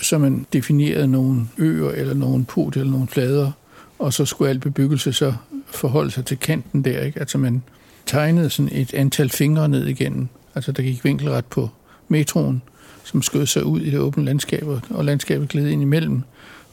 [0.00, 3.52] så man definerede nogle øer eller nogle podier eller nogle flader,
[3.98, 5.34] og så skulle al bebyggelse så
[5.66, 7.00] forholde sig til kanten der.
[7.00, 7.20] Ikke?
[7.20, 7.62] Altså man
[8.06, 11.70] tegnede sådan et antal fingre ned igennem, altså der gik vinkelret på
[12.08, 12.62] metroen,
[13.04, 16.22] som skød sig ud i det åbne landskab, og landskabet gled ind imellem.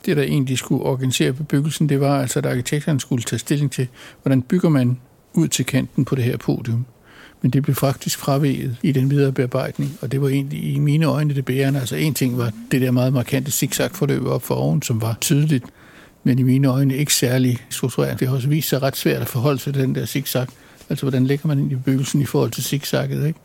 [0.05, 3.87] Det, der egentlig skulle organisere bebyggelsen, det var altså, at arkitekterne skulle tage stilling til,
[4.23, 4.97] hvordan bygger man
[5.33, 6.85] ud til kanten på det her podium.
[7.41, 11.05] Men det blev faktisk fraveget i den videre bearbejdning, og det var egentlig i mine
[11.05, 11.79] øjne det bærende.
[11.79, 15.65] Altså en ting var det der meget markante zigzag-forløb op for oven, som var tydeligt,
[16.23, 18.19] men i mine øjne ikke særlig struktureret.
[18.19, 20.47] Det har også vist sig ret svært at forholde sig til den der zigzag.
[20.89, 23.39] Altså hvordan lægger man ind i bebyggelsen i forhold til zigzagget, ikke?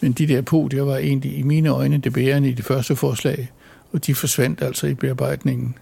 [0.00, 3.50] Men de der podier var egentlig i mine øjne det bærende i det første forslag,
[3.92, 5.74] og de forsvandt altså i bearbejdningen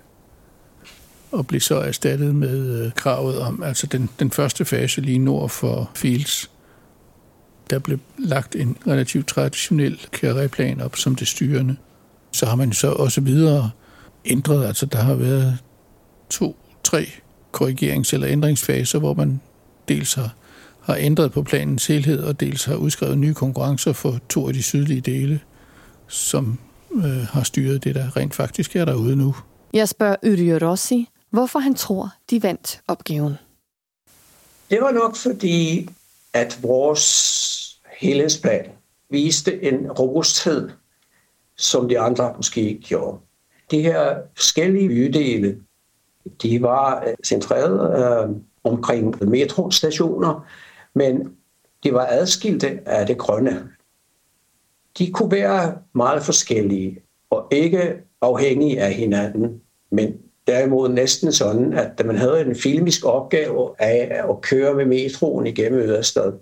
[1.32, 5.48] og blev så erstattet med øh, kravet om, altså den, den første fase lige nord
[5.48, 6.50] for Fields,
[7.70, 11.76] der blev lagt en relativt traditionel karriereplan op som det styrende.
[12.32, 13.70] Så har man så også videre
[14.24, 15.58] ændret, altså der har været
[16.30, 17.10] to, tre
[17.56, 19.40] korrigerings- eller ændringsfaser, hvor man
[19.88, 20.34] dels har,
[20.82, 24.62] har ændret på planens helhed, og dels har udskrevet nye konkurrencer for to af de
[24.62, 25.40] sydlige dele,
[26.08, 26.58] som
[26.94, 29.34] øh, har styret det, der rent faktisk er derude nu.
[29.72, 33.34] Jeg spørger Yrjö Rossi, hvorfor han tror, de vandt opgaven.
[34.70, 35.90] Det var nok fordi,
[36.32, 38.66] at vores helhedsplan
[39.10, 40.70] viste en robusthed,
[41.56, 43.18] som de andre måske ikke gjorde.
[43.70, 45.60] De her forskellige bydele,
[46.42, 50.46] de var øh, centreret øh, omkring metrostationer,
[50.94, 51.36] men
[51.84, 53.70] de var adskilte af det grønne.
[54.98, 62.06] De kunne være meget forskellige og ikke afhængige af hinanden, men derimod næsten sådan, at
[62.06, 66.32] man havde en filmisk opgave af at køre med metroen igennem Ørestad,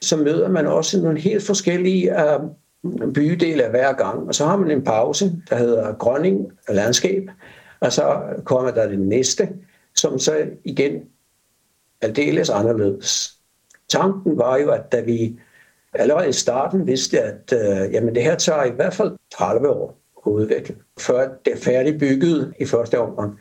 [0.00, 4.28] så møder man også nogle helt forskellige uh, bydele hver gang.
[4.28, 7.30] Og så har man en pause, der hedder grønning og landskab,
[7.80, 9.48] og så kommer der det næste,
[9.94, 11.02] som så igen
[12.00, 13.34] er anderledes.
[13.88, 15.40] Tanken var jo, at da vi
[15.94, 19.97] allerede i starten vidste, at uh, jamen det her tager i hvert fald 30 år
[20.28, 23.38] at udvikle, før det er færdigbygget i første omgang.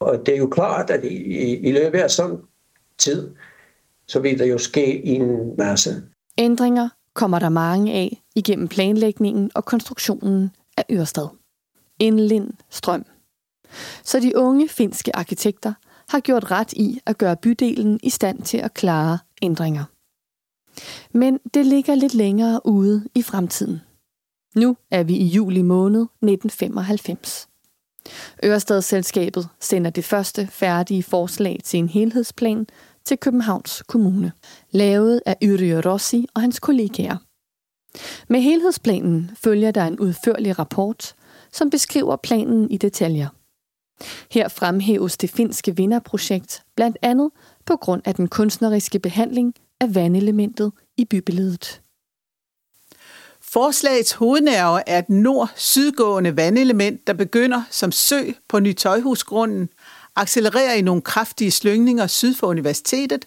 [0.00, 2.38] Og det er jo klart, at i, i løbet af sådan
[2.98, 3.30] tid,
[4.06, 6.02] så vil der jo ske en masse.
[6.38, 11.28] Ændringer kommer der mange af igennem planlægningen og konstruktionen af Ørestad.
[11.98, 13.04] En lind strøm.
[14.04, 15.72] Så de unge finske arkitekter
[16.08, 19.84] har gjort ret i at gøre bydelen i stand til at klare ændringer.
[21.18, 23.80] Men det ligger lidt længere ude i fremtiden.
[24.58, 27.48] Nu er vi i juli måned 1995.
[28.44, 32.66] Ørestadsselskabet sender det første færdige forslag til en helhedsplan
[33.04, 34.32] til Københavns Kommune,
[34.70, 37.16] lavet af Yrjö Rossi og hans kollegaer.
[38.28, 41.14] Med helhedsplanen følger der en udførlig rapport,
[41.52, 43.28] som beskriver planen i detaljer.
[44.30, 47.30] Her fremhæves det finske vinderprojekt blandt andet
[47.66, 51.80] på grund af den kunstneriske behandling af vandelementet i bybilledet.
[53.52, 59.68] Forslagets hovednerve er et nord-sydgående vandelement, der begynder som sø på Nytøjhusgrunden,
[60.16, 63.24] accelererer i nogle kraftige slyngninger syd for universitetet,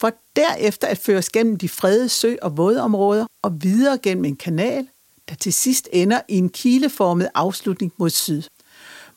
[0.00, 4.88] for derefter at føres gennem de fredede sø- og vådområder og videre gennem en kanal,
[5.28, 8.42] der til sidst ender i en kileformet afslutning mod syd.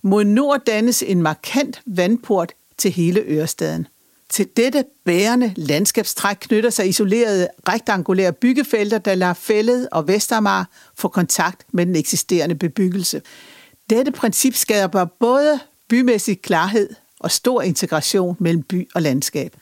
[0.01, 3.87] Mod nord dannes en markant vandport til hele Ørestaden.
[4.29, 11.07] Til dette bærende landskabstræk knytter sig isolerede rektangulære byggefelter, der lader fældet og Vestermar få
[11.07, 13.21] kontakt med den eksisterende bebyggelse.
[13.89, 16.89] Dette princip skaber både bymæssig klarhed
[17.19, 19.55] og stor integration mellem by og landskab.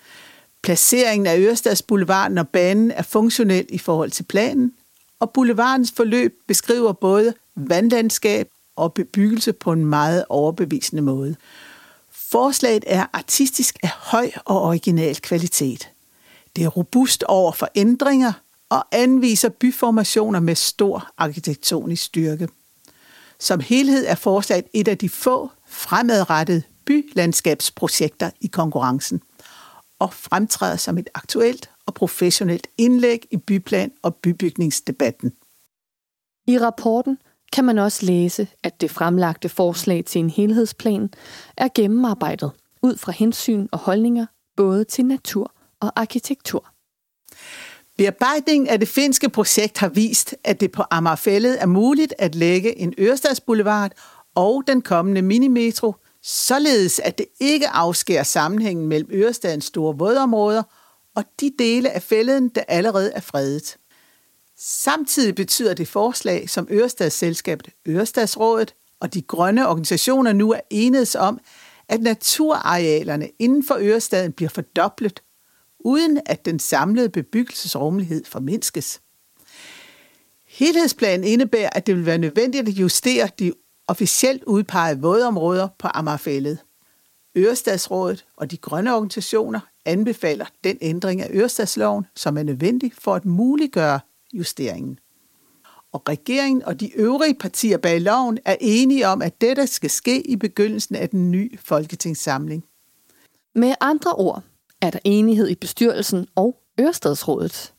[0.63, 4.73] Placeringen af Ørestadsboulevarden og banen er funktionel i forhold til planen,
[5.19, 11.35] og boulevardens forløb beskriver både vandlandskab og bebyggelse på en meget overbevisende måde.
[12.31, 15.91] Forslaget er artistisk af høj og original kvalitet.
[16.55, 18.33] Det er robust over for ændringer
[18.69, 22.47] og anviser byformationer med stor arkitektonisk styrke.
[23.39, 29.21] Som helhed er forslaget et af de få fremadrettede bylandskabsprojekter i konkurrencen
[29.99, 35.33] og fremtræder som et aktuelt og professionelt indlæg i byplan- og bybygningsdebatten.
[36.47, 37.17] I rapporten
[37.53, 41.09] kan man også læse, at det fremlagte forslag til en helhedsplan
[41.57, 44.25] er gennemarbejdet ud fra hensyn og holdninger
[44.57, 46.69] både til natur og arkitektur.
[47.97, 52.79] Bearbejdningen af det finske projekt har vist, at det på Amagerfællet er muligt at lægge
[52.79, 53.91] en Ørestadsboulevard
[54.35, 60.63] og den kommende minimetro, således at det ikke afskærer sammenhængen mellem Ørestadens store vådområder
[61.15, 63.77] og de dele af fælleden, der allerede er fredet.
[64.59, 71.39] Samtidig betyder det forslag, som Ørestadsselskabet Ørestadsrådet og de grønne organisationer nu er enedes om,
[71.89, 75.23] at naturarealerne inden for Ørestaden bliver fordoblet,
[75.79, 79.01] uden at den samlede bebyggelsesrummelighed formindskes.
[80.47, 83.53] Helhedsplanen indebærer, at det vil være nødvendigt at justere de
[83.87, 86.57] officielt udpegede vådområder på Amagerfællet.
[87.37, 93.25] Ørestadsrådet og de grønne organisationer anbefaler den ændring af Ørestadsloven, som er nødvendig for at
[93.25, 93.99] muliggøre
[94.37, 94.99] justeringen.
[95.91, 100.27] Og regeringen og de øvrige partier bag loven er enige om, at dette skal ske
[100.27, 102.65] i begyndelsen af den nye folketingssamling.
[103.55, 104.43] Med andre ord
[104.81, 107.73] er der enighed i bestyrelsen og Ørestadsrådet.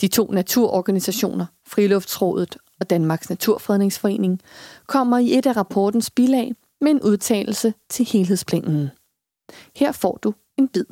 [0.00, 4.40] De to naturorganisationer, Friluftsrådet og Danmarks Naturfredningsforening,
[4.86, 8.90] kommer i et af rapportens bilag med en udtalelse til helhedsplanen.
[9.76, 10.84] Her får du en bid.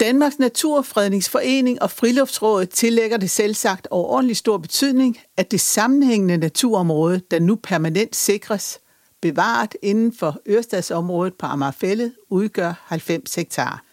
[0.00, 7.38] Danmarks Naturfredningsforening og Friluftsrådet tillægger det selvsagt overordentlig stor betydning, at det sammenhængende naturområde, der
[7.38, 8.80] nu permanent sikres,
[9.22, 13.84] bevaret inden for Ørestadsområdet på Amagerfællet, udgør 90 hektar.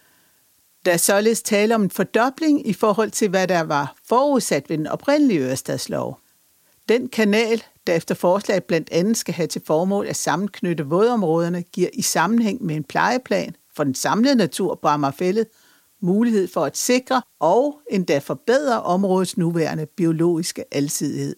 [0.84, 4.78] Der er således tale om en fordobling i forhold til, hvad der var forudsat ved
[4.78, 6.20] den oprindelige Ørestadslov.
[6.88, 11.88] Den kanal, der efter forslag blandt andet skal have til formål at sammenknytte vådområderne, giver
[11.92, 15.46] i sammenhæng med en plejeplan for den samlede natur på Amagerfællet
[16.02, 21.36] mulighed for at sikre og endda forbedre områdets nuværende biologiske alsidighed.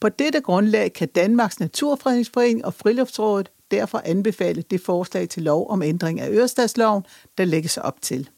[0.00, 5.82] På dette grundlag kan Danmarks Naturfredningsforening og Friluftsrådet derfor anbefale det forslag til lov om
[5.82, 7.04] ændring af Ørestadsloven,
[7.38, 8.30] der lægges op til.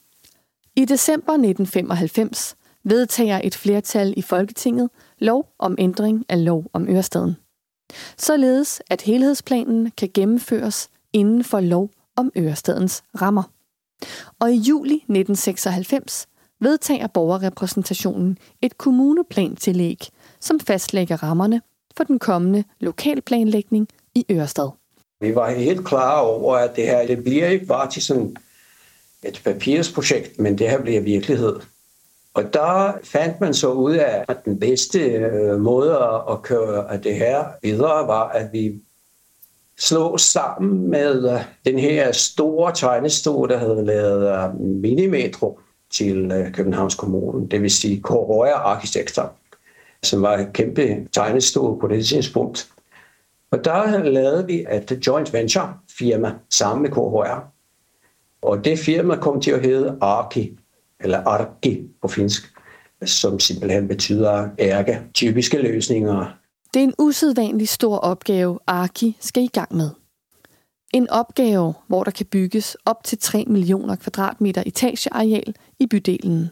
[0.76, 7.36] I december 1995 vedtager et flertal i Folketinget lov om ændring af lov om Ørestaden.
[8.18, 13.42] Således at helhedsplanen kan gennemføres inden for lov om Ørestadens rammer.
[14.40, 16.26] Og i juli 1996
[16.60, 19.98] vedtager borgerrepræsentationen et kommuneplantillæg,
[20.40, 21.60] som fastlægger rammerne
[21.96, 24.70] for den kommende lokalplanlægning i Ørestad.
[25.20, 28.36] Vi var helt klar over, at det her det bliver ikke bare til sådan
[29.22, 31.60] et papirsprojekt, men det her bliver virkelighed.
[32.34, 35.98] Og der fandt man så ud af, at den bedste øh, måde
[36.30, 38.80] at køre det her videre var, at vi
[39.78, 46.52] slå sammen med øh, den her store tegnestue, der havde lavet øh, minimetro til øh,
[46.52, 49.28] Københavns Kommune, det vil sige Korøjer Arkitekter,
[50.02, 52.68] som var et kæmpe tegnestue på det tidspunkt.
[53.50, 57.40] Og der lavede vi et joint venture firma sammen med Kårøjer.
[58.42, 60.58] Og det firma kom til at hedde Arki,
[61.00, 62.42] eller Arki på finsk,
[63.04, 66.41] som simpelthen betyder ærke, typiske løsninger.
[66.74, 69.90] Det er en usædvanlig stor opgave, Arki skal i gang med.
[70.94, 76.50] En opgave, hvor der kan bygges op til 3 millioner kvadratmeter etageareal i bydelen.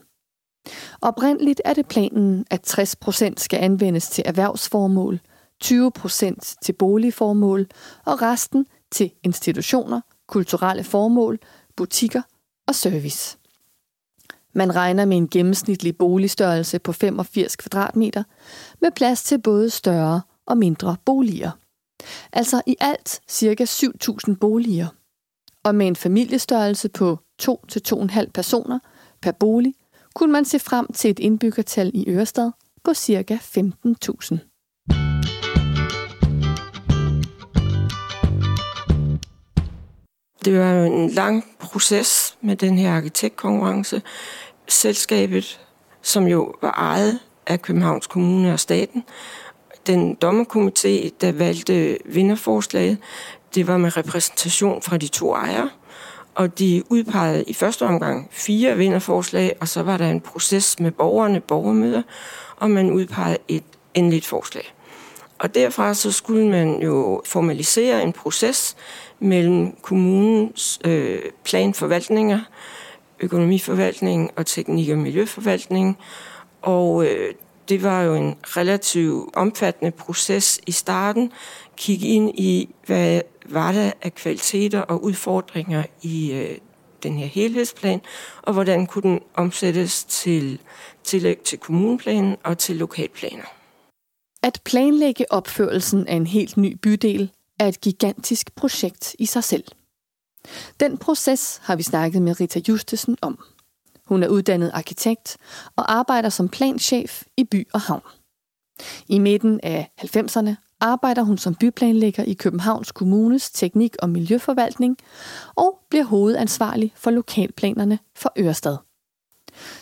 [1.01, 5.21] Oprindeligt er det planen, at 60% skal anvendes til erhvervsformål,
[5.65, 7.67] 20% til boligformål
[8.07, 11.39] og resten til institutioner, kulturelle formål,
[11.77, 12.23] butikker
[12.69, 13.40] og service.
[14.53, 18.23] Man regner med en gennemsnitlig boligstørrelse på 85 kvadratmeter,
[18.81, 21.51] med plads til både større og mindre boliger.
[22.33, 23.65] Altså i alt ca.
[23.65, 24.87] 7.000 boliger.
[25.65, 28.79] Og med en familiestørrelse på 2-2,5 personer
[29.23, 29.75] per bolig,
[30.15, 32.51] kunne man se frem til et indbyggertal i Ørestad
[32.85, 33.39] på ca.
[33.43, 34.50] 15.000.
[40.45, 44.03] Det var jo en lang proces med den her arkitektkonkurrence.
[44.69, 45.61] Selskabet,
[46.03, 49.05] som jo var ejet af Københavns Kommune og staten,
[49.87, 52.99] den dommerkomité, der valgte vinderforslaget,
[53.55, 55.71] det var med repræsentation fra de to ejere,
[56.35, 60.91] og de udpegede i første omgang fire vinderforslag, og så var der en proces med
[60.91, 62.03] borgerne, borgermøder,
[62.57, 63.65] og man udpegede et
[63.95, 64.75] endeligt forslag.
[65.39, 68.77] Og derfra så skulle man jo formalisere en proces
[69.21, 72.41] mellem kommunens øh, planforvaltninger,
[73.21, 75.99] økonomiforvaltning og teknik- og miljøforvaltning.
[76.63, 77.35] Og øh,
[77.69, 81.33] det var jo en relativt omfattende proces i starten.
[81.77, 86.59] Kigge ind i, hvad var der af kvaliteter og udfordringer i øh,
[87.03, 88.01] den her helhedsplan,
[88.43, 90.61] og hvordan kunne den omsættes til
[91.05, 93.45] tillæg til kommuneplanen og til lokalplaner.
[94.43, 97.31] At planlægge opførelsen af en helt ny bydel
[97.61, 99.65] er et gigantisk projekt i sig selv.
[100.81, 103.45] Den proces har vi snakket med Rita Justesen om.
[104.07, 105.37] Hun er uddannet arkitekt
[105.77, 108.03] og arbejder som planchef i by og havn.
[109.09, 114.97] I midten af 90'erne arbejder hun som byplanlægger i Københavns Kommunes teknik- og miljøforvaltning
[115.55, 118.77] og bliver hovedansvarlig for lokalplanerne for Ørestad.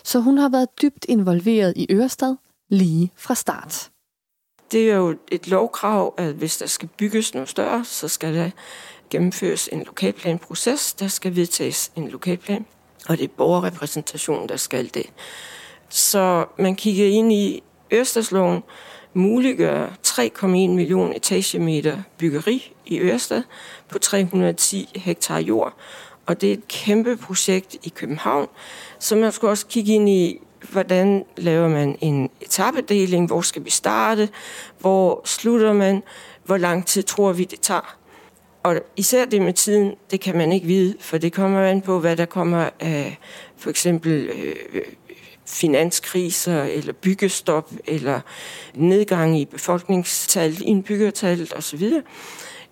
[0.05, 2.37] Så hun har været dybt involveret i Ørestad
[2.68, 3.91] lige fra start.
[4.73, 8.51] Det er jo et lovkrav, at hvis der skal bygges noget større, så skal der
[9.11, 12.66] gennemføres en lokalplanproces, der skal vedtages en lokalplan,
[13.09, 15.07] og det er borgerrepræsentationen, der skal det.
[15.89, 17.62] Så man kigger ind i
[17.93, 18.62] Ørestadsloven,
[19.14, 23.43] muliggør 3,1 millioner etagemeter byggeri i Ørestad
[23.89, 25.75] på 310 hektar jord.
[26.27, 28.49] Og det er et kæmpe projekt i København,
[28.99, 30.41] så man skulle også kigge ind i,
[30.71, 34.29] hvordan laver man en etappedeling, hvor skal vi starte,
[34.79, 36.03] hvor slutter man,
[36.45, 37.97] hvor lang tid tror vi, det tager.
[38.63, 42.01] Og især det med tiden, det kan man ikke vide, for det kommer an på,
[42.01, 43.19] hvad der kommer af
[43.57, 44.83] for eksempel øh,
[45.47, 48.21] finanskriser, eller byggestop, eller
[48.75, 51.93] nedgang i befolkningstallet, indbyggertallet osv.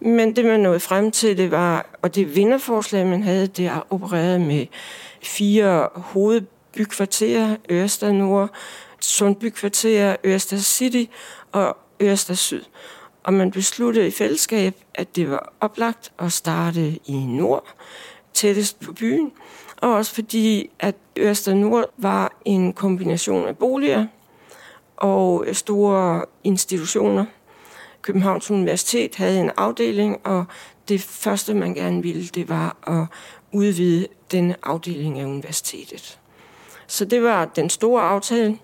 [0.01, 3.87] Men det, man nåede frem til, det var, og det vinderforslag, man havde, det er
[3.91, 4.67] opereret med
[5.23, 6.43] fire hoved
[6.77, 8.51] Bykvarter, Ørestad Nord,
[9.01, 11.05] Sundbykvarter, Ørestad City
[11.53, 12.63] og Ørestad Syd.
[13.25, 17.75] Og man besluttede i fællesskab, at det var oplagt at starte i nord,
[18.35, 19.33] tættest på byen,
[19.77, 24.07] og også fordi, at Ørestad Nord var en kombination af boliger
[24.97, 27.25] og store institutioner.
[28.03, 30.45] Københavns Universitet havde en afdeling, og
[30.89, 33.19] det første, man gerne ville, det var at
[33.53, 36.19] udvide den afdeling af universitetet.
[36.87, 38.59] Så det var den store aftale.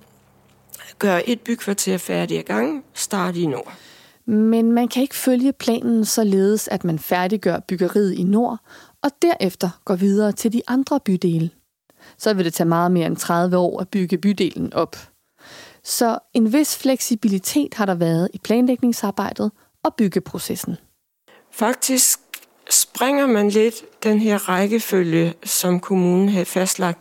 [0.99, 3.73] Gør et bykvarter færdigt ad gang, start i nord.
[4.27, 8.59] Men man kan ikke følge planen således, at man færdiggør byggeriet i nord,
[9.03, 11.51] og derefter går videre til de andre bydele.
[12.19, 14.97] Så vil det tage meget mere end 30 år at bygge bydelen op.
[15.85, 19.53] Så en vis fleksibilitet har der været i planlægningsarbejdet
[19.83, 20.77] og byggeprocessen.
[21.51, 22.21] Faktisk
[22.71, 26.99] springer man lidt den her rækkefølge, som kommunen havde fastlagt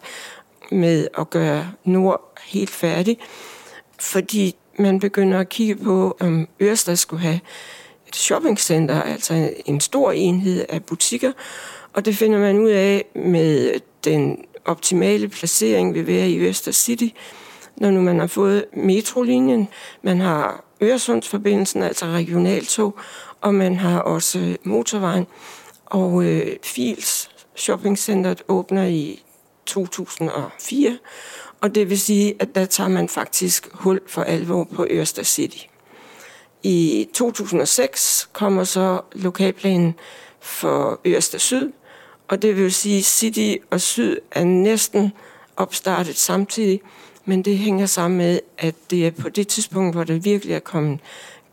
[0.72, 3.18] med at gøre Nord helt færdig,
[4.00, 7.40] fordi man begynder at kigge på, om Ørestad skulle have
[8.08, 11.32] et shoppingcenter, altså en stor enhed af butikker,
[11.94, 17.08] og det finder man ud af med den optimale placering vil være i Øster City,
[17.78, 19.68] når nu man har fået metrolinjen,
[20.02, 23.00] man har Øresundsforbindelsen, altså regionaltog,
[23.42, 25.28] og man har også motorvejen.
[25.86, 29.24] Og øh, Fils shoppingcenteret åbner i
[29.72, 30.98] 2004,
[31.62, 35.58] og det vil sige, at der tager man faktisk hul for alvor på Ørestad City.
[36.64, 39.96] I 2006 kommer så lokalplanen
[40.40, 41.72] for Ørestad Syd,
[42.28, 45.12] og det vil sige, at City og Syd er næsten
[45.58, 46.82] opstartet samtidig,
[47.26, 50.60] men det hænger sammen med, at det er på det tidspunkt, hvor der virkelig er
[50.60, 51.00] kommet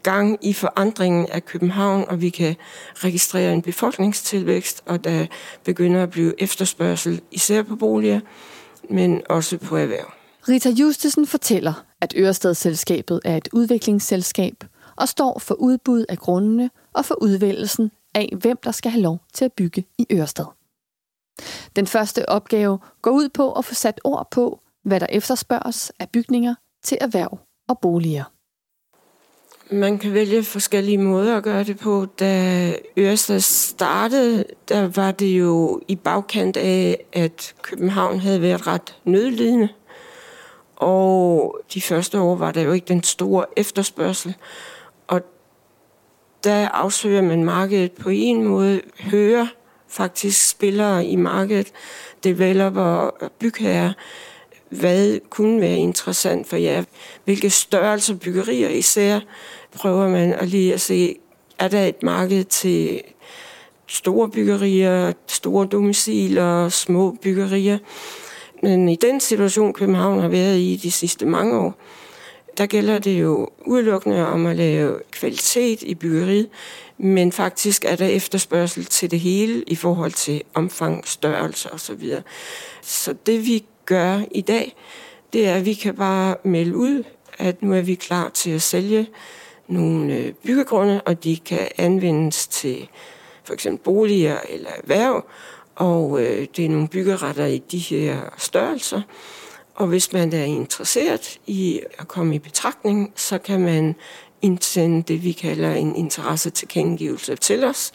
[0.03, 2.57] gang i forandringen af København, og vi kan
[2.95, 5.27] registrere en befolkningstilvækst, og der
[5.65, 8.21] begynder at blive efterspørgsel, især på boliger,
[8.91, 10.13] men også på erhverv.
[10.49, 14.65] Rita Justesen fortæller, at Ørestadsselskabet er et udviklingsselskab
[14.97, 19.21] og står for udbud af grundene og for udvælgelsen af, hvem der skal have lov
[19.35, 20.47] til at bygge i Ørestad.
[21.77, 26.09] Den første opgave går ud på at få sat ord på, hvad der efterspørges af
[26.11, 27.39] bygninger til erhverv
[27.69, 28.25] og boliger.
[29.71, 32.07] Man kan vælge forskellige måder at gøre det på.
[32.19, 38.97] Da Ørsted startede, der var det jo i bagkant af, at København havde været ret
[39.05, 39.69] nødlidende.
[40.77, 44.35] Og de første år var der jo ikke den store efterspørgsel.
[45.07, 45.21] Og
[46.45, 49.47] der afsøger man markedet på en måde, hører
[49.89, 51.73] faktisk spillere i markedet,
[52.25, 53.93] developer og bygherrer,
[54.69, 56.85] hvad kunne være interessant for jer?
[57.25, 59.21] Hvilke størrelser byggerier især
[59.79, 61.17] prøver man at lige at se,
[61.59, 63.01] er der et marked til
[63.87, 67.79] store byggerier, store domiciler, små byggerier.
[68.63, 71.75] Men i den situation, København har været i de sidste mange år,
[72.59, 76.49] der gælder det jo udelukkende om at lave kvalitet i byggeriet,
[76.99, 82.11] men faktisk er der efterspørgsel til det hele i forhold til omfang, størrelse osv.
[82.83, 84.77] Så det vi gør i dag,
[85.33, 87.05] det er, at vi kan bare melde ud,
[87.39, 89.07] at nu er vi klar til at sælge
[89.69, 92.89] nogle øh, byggegrunde, og de kan anvendes til
[93.45, 95.25] for eksempel boliger eller erhverv,
[95.75, 99.03] og øh, det er nogle byggeretter i de her størrelser.
[99.75, 103.95] Og hvis man er interesseret i at komme i betragtning, så kan man
[104.43, 107.93] indsende det, vi kalder en interesse tilkendegivelse til os.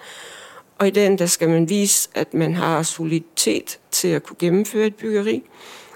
[0.78, 4.88] Og i den, der skal man vise, at man har soliditet til at kunne gennemføre
[4.88, 5.44] et byggeri,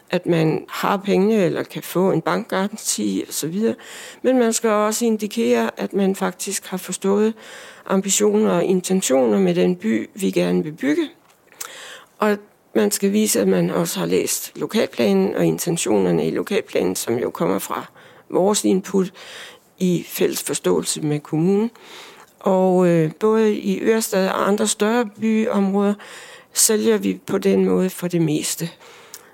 [0.09, 3.73] at man har penge eller kan få en bankgaranti osv.
[4.21, 7.33] Men man skal også indikere, at man faktisk har forstået
[7.85, 11.09] ambitioner og intentioner med den by, vi gerne vil bygge.
[12.17, 12.37] Og
[12.73, 17.29] man skal vise, at man også har læst lokalplanen og intentionerne i lokalplanen, som jo
[17.29, 17.85] kommer fra
[18.29, 19.13] vores input
[19.77, 21.71] i fælles forståelse med kommunen.
[22.39, 25.93] Og øh, både i Ørestad og andre større byområder
[26.53, 28.69] sælger vi på den måde for det meste.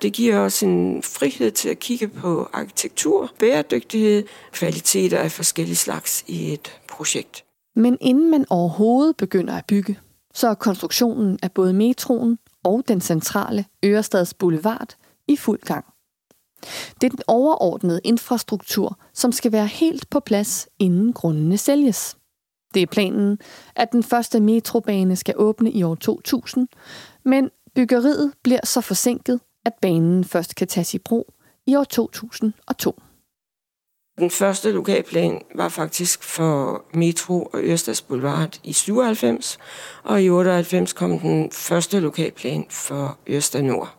[0.03, 6.23] Det giver os en frihed til at kigge på arkitektur, bæredygtighed, kvaliteter af forskellige slags
[6.27, 7.45] i et projekt.
[7.75, 9.99] Men inden man overhovedet begynder at bygge,
[10.33, 14.95] så er konstruktionen af både metroen og den centrale Ørestads Boulevard
[15.27, 15.85] i fuld gang.
[17.01, 22.17] Det er den overordnede infrastruktur, som skal være helt på plads, inden grundene sælges.
[22.73, 23.39] Det er planen,
[23.75, 26.67] at den første metrobane skal åbne i år 2000,
[27.25, 31.33] men byggeriet bliver så forsinket, at banen først kan tages i brug
[31.65, 33.01] i år 2002.
[34.19, 39.57] Den første lokalplan var faktisk for Metro og Ørstads Boulevard i 97,
[40.03, 43.95] og i 98 kom den første lokalplan for Ørstad Nord.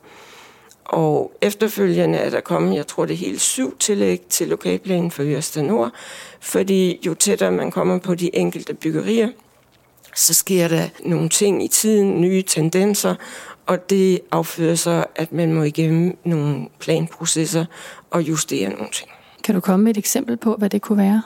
[0.85, 5.23] Og efterfølgende er der kommet, jeg tror det er helt syv tillæg til lokalplanen for
[5.23, 5.93] Ørestad Nord,
[6.41, 9.29] fordi jo tættere man kommer på de enkelte byggerier,
[10.17, 13.15] så sker der nogle ting i tiden, nye tendenser,
[13.67, 17.65] og det affører så, at man må igennem nogle planprocesser
[18.11, 19.11] og justere nogle ting.
[19.45, 21.23] Kan du komme med et eksempel på, hvad det kunne være?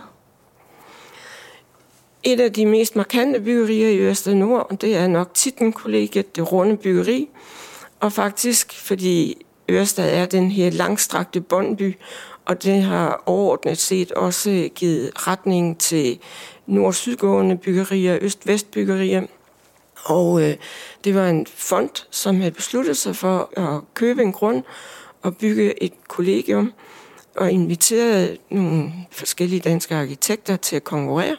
[2.22, 6.76] Et af de mest markante byggerier i Øster Nord, det er nok Titten-kollegiet, det runde
[6.76, 7.28] byggeri.
[8.00, 11.96] Og faktisk, fordi Ørestad er den her langstrakte bondby,
[12.44, 16.18] og det har overordnet set også givet retning til
[16.66, 19.22] nord-sydgående byggerier, øst-vest byggerier.
[20.04, 20.56] Og øh,
[21.04, 24.62] det var en fond, som havde besluttet sig for at købe en grund
[25.22, 26.72] og bygge et kollegium
[27.36, 31.36] og inviterede nogle forskellige danske arkitekter til at konkurrere.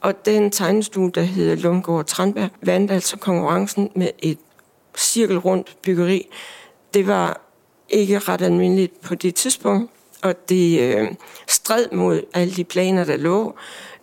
[0.00, 4.38] Og den tegnestue, der hedder Lundgaard Tranberg, vandt altså konkurrencen med et
[4.98, 6.26] cirkelrundt byggeri.
[6.94, 7.40] Det var
[7.88, 9.92] ikke ret almindeligt på det tidspunkt,
[10.22, 11.08] og det øh,
[11.48, 13.54] stred mod alle de planer, der lå.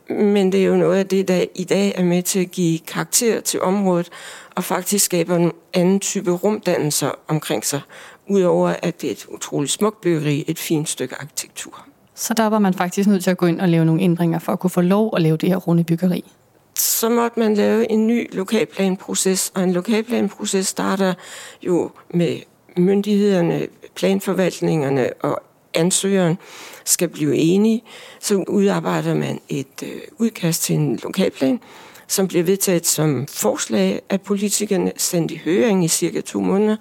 [0.10, 2.80] Men det er jo noget af det, der i dag er med til at give
[2.80, 4.10] karakter til området,
[4.58, 7.82] og faktisk skaber en anden type rumdannelser omkring sig,
[8.28, 11.86] udover at det er et utroligt smukt byggeri, et fint stykke arkitektur.
[12.16, 14.52] Så der var man faktisk nødt til at gå ind og lave nogle ændringer for
[14.52, 16.32] at kunne få lov at lave det her runde byggeri?
[16.76, 21.14] Så måtte man lave en ny lokalplanproces, og en lokalplanproces starter
[21.62, 22.38] jo med
[22.78, 25.42] myndighederne, planforvaltningerne og
[25.74, 26.38] ansøgeren
[26.86, 27.84] skal blive enige.
[28.20, 31.60] Så udarbejder man et øh, udkast til en lokalplan,
[32.08, 36.78] som bliver vedtaget som forslag af politikerne, sendt i høring i cirka to måneder,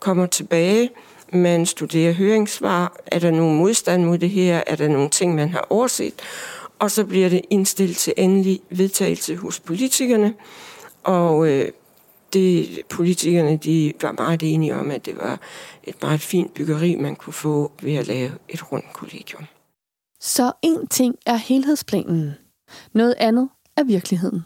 [0.00, 0.90] kommer tilbage,
[1.32, 5.48] man studerer høringssvar, er der nogen modstand mod det her, er der nogle ting, man
[5.48, 6.14] har overset,
[6.78, 10.34] og så bliver det indstillet til endelig vedtagelse hos politikerne,
[11.04, 11.68] og øh,
[12.32, 15.40] det, politikerne de var meget enige om, at det var
[15.82, 19.44] et meget fint byggeri, man kunne få ved at lave et rundt kollegium.
[20.20, 22.34] Så en ting er helhedsplanen.
[22.92, 24.44] Noget andet er virkeligheden.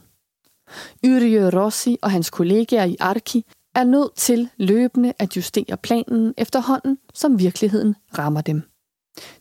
[1.07, 3.45] Yrjö Rossi og hans kollegaer i Arki
[3.75, 8.63] er nødt til løbende at justere planen efterhånden, som virkeligheden rammer dem.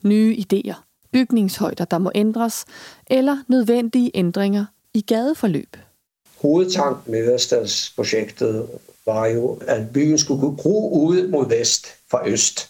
[0.03, 0.75] Nye idéer,
[1.11, 2.65] bygningshøjder, der må ændres,
[3.07, 5.77] eller nødvendige ændringer i gadeforløb.
[6.41, 8.67] Hovedtanken med Ørestadsprojektet
[9.05, 12.69] var jo, at byen skulle kunne gro ud mod vest fra øst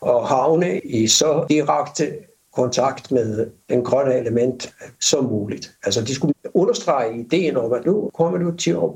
[0.00, 2.12] og havne i så direkte
[2.54, 5.72] kontakt med den grønne element som muligt.
[5.84, 8.90] Altså de skulle understrege ideen om, at nu kommer du til at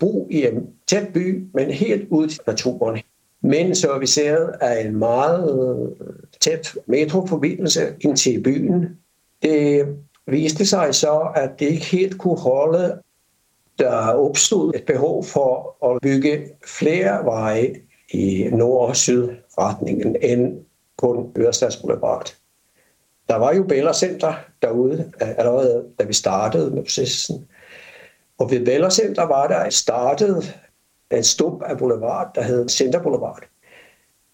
[0.00, 3.00] bo i en tæt by, men helt ud til naturen.
[3.40, 5.94] Men serviceret af en meget
[6.40, 8.98] tæt metroforbindelse ind til byen.
[9.42, 9.86] Det
[10.26, 12.98] viste sig så, at det ikke helt kunne holde.
[13.78, 17.74] Der opstod et behov for at bygge flere veje
[18.10, 20.58] i nord- og sydretningen end
[20.98, 22.34] kun Ørestadsboulevard.
[23.28, 27.48] Der var jo Bella Center derude allerede, da vi startede med processen.
[28.38, 30.58] Og ved Bella Center var der startet
[31.10, 33.42] en stump af boulevard, der hed Center Boulevard.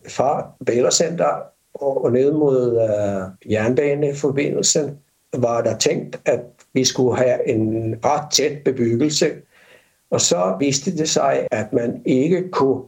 [0.08, 1.42] Fra Bella Center
[1.74, 4.98] og ned mod uh, jernbaneforbindelsen
[5.36, 6.40] var der tænkt, at
[6.72, 9.32] vi skulle have en ret tæt bebyggelse.
[10.10, 12.82] Og så viste det sig, at man ikke kunne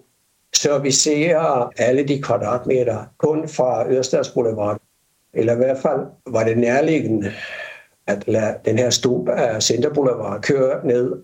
[0.54, 4.80] servicere alle de kvadratmeter kun fra Ørestads Boulevard.
[5.34, 7.32] Eller i hvert fald var det nærliggende
[8.06, 11.22] at lade den her stub af Center Boulevard køre ned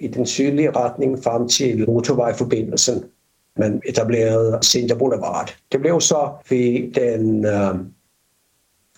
[0.00, 3.04] i den sydlige retning frem til motorvejforbindelsen.
[3.56, 5.56] Man etablerede Center Boulevard.
[5.72, 7.74] Det blev så ved den øh,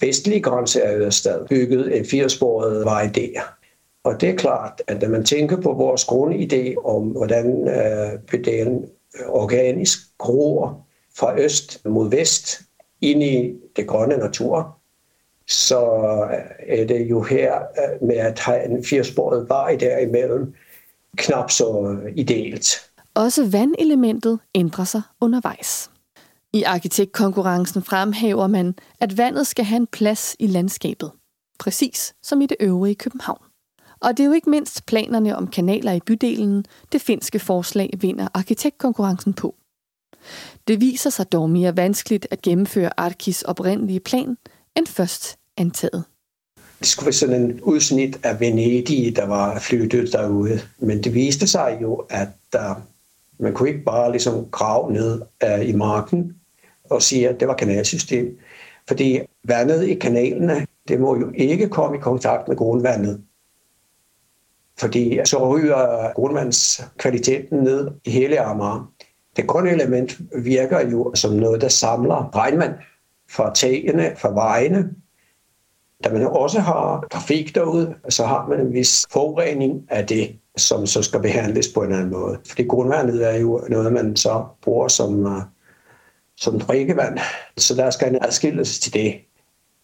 [0.00, 3.40] vestlige grænse af Ørestad bygget en firesporet vej der.
[4.04, 8.84] Og det er klart, at når man tænker på vores grundidé om, hvordan øh, bydelen
[9.28, 10.86] organisk gror
[11.18, 12.62] fra øst mod vest
[13.11, 14.78] ind i det grønne natur,
[15.46, 15.80] så
[16.68, 20.55] er det jo her øh, med at have en firesporet vej derimellem
[21.16, 22.90] knap så ideelt.
[23.14, 25.90] Også vandelementet ændrer sig undervejs.
[26.52, 31.11] I arkitektkonkurrencen fremhæver man, at vandet skal have en plads i landskabet.
[31.59, 33.44] Præcis som i det øvrige København.
[34.00, 38.28] Og det er jo ikke mindst planerne om kanaler i bydelen, det finske forslag vinder
[38.34, 39.55] arkitektkonkurrencen på.
[40.68, 44.36] Det viser sig dog mere vanskeligt at gennemføre Arkis oprindelige plan
[44.76, 46.04] end først antaget.
[46.78, 50.60] Det skulle være sådan en udsnit af Venedig, der var flyttet derude.
[50.78, 52.76] Men det viste sig jo, at uh,
[53.38, 56.36] man kunne ikke bare ligesom grave ned uh, i marken
[56.90, 58.38] og sige, at det var kanalsystem.
[58.88, 63.22] Fordi vandet i kanalerne, det må jo ikke komme i kontakt med grundvandet.
[64.78, 68.93] Fordi så ryger grundvandskvaliteten ned i hele Amager.
[69.37, 72.74] Det grønne element virker jo som noget, der samler regnvand
[73.30, 74.91] fra tagene, fra vejene.
[76.05, 80.87] Da man også har trafik derude, så har man en vis forurening af det, som
[80.87, 82.39] så skal behandles på en anden måde.
[82.49, 85.43] Fordi grundvandet er jo noget, man så bruger som, øh,
[86.37, 87.18] som drikkevand.
[87.57, 89.14] Så der skal en adskillelse til det.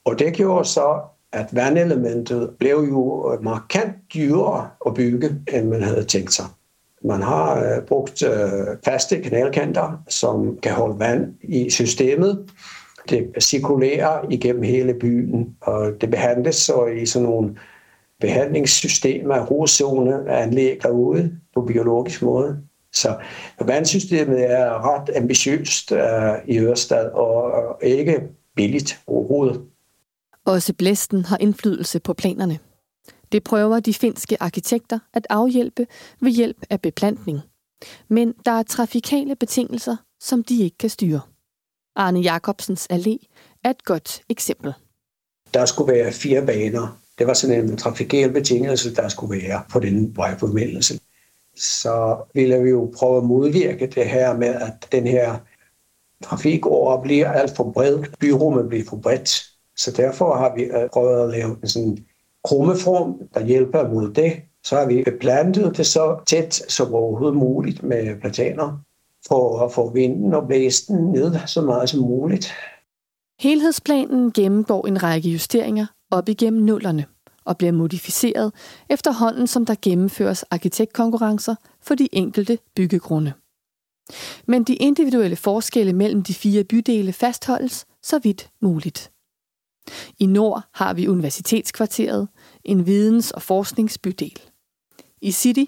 [0.05, 1.01] Og det gjorde så,
[1.33, 6.45] at vandelementet blev jo markant dyrere at bygge, end man havde tænkt sig.
[7.05, 12.51] Man har øh, brugt øh, faste kanalkanter, som kan holde vand i systemet.
[13.11, 17.57] Det cirkulerer igennem hele byen, og det behandles så i sådan nogle
[18.21, 22.59] behandlingssystemer, rodzone anlæg derude på biologisk måde.
[22.93, 23.17] Så
[23.61, 26.01] vandsystemet er ret ambitiøst øh,
[26.47, 28.21] i Ørestad og ikke
[28.57, 29.61] billigt overhovedet.
[30.45, 32.59] Også blæsten har indflydelse på planerne.
[33.33, 35.87] Det prøver de finske arkitekter at afhjælpe
[36.21, 37.41] ved hjælp af beplantning.
[38.09, 41.21] Men der er trafikale betingelser, som de ikke kan styre.
[41.97, 43.17] Arne Jacobsens Allé
[43.65, 44.73] er et godt eksempel.
[45.55, 47.01] Der skulle være fire baner.
[47.19, 51.01] Det var sådan en trafikal betingelse, der skulle være på den vejforbindelse.
[51.57, 55.39] Så ville vi jo prøve at modvirke det her med, at den her
[56.25, 58.05] trafik over bliver alt for bred.
[58.21, 59.47] Byrummet bliver for bredt.
[59.77, 61.99] Så derfor har vi øh, prøvet at lave en sådan
[62.45, 64.33] krummeform, der hjælper mod det.
[64.65, 68.79] Så har vi beplantet det så tæt som overhovedet muligt med plataner,
[69.29, 72.53] for at få vinden og blæsten ned så meget som muligt.
[73.41, 77.05] Helhedsplanen gennemgår en række justeringer op igennem nullerne
[77.45, 78.53] og bliver modificeret
[78.91, 83.33] efterhånden, som der gennemføres arkitektkonkurrencer for de enkelte byggegrunde.
[84.47, 89.11] Men de individuelle forskelle mellem de fire bydele fastholdes så vidt muligt.
[90.19, 92.29] I nord har vi Universitetskvarteret,
[92.65, 94.41] en videns- og forskningsbydel.
[95.21, 95.65] I City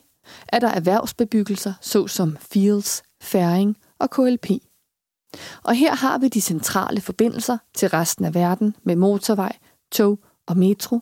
[0.48, 4.50] er der erhvervsbebyggelser såsom Fields, Færing og KLP.
[5.62, 9.58] Og her har vi de centrale forbindelser til resten af verden med motorvej,
[9.92, 11.00] tog og metro,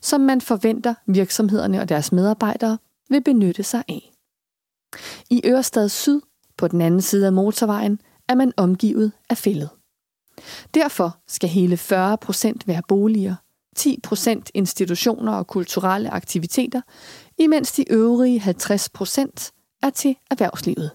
[0.00, 4.12] som man forventer virksomhederne og deres medarbejdere vil benytte sig af.
[5.30, 6.20] I Ørestad Syd,
[6.56, 9.70] på den anden side af motorvejen, er man omgivet af fældet.
[10.74, 13.34] Derfor skal hele 40 procent være boliger,
[13.76, 16.80] 10 procent institutioner og kulturelle aktiviteter,
[17.38, 20.90] imens de øvrige 50 procent er til erhvervslivet.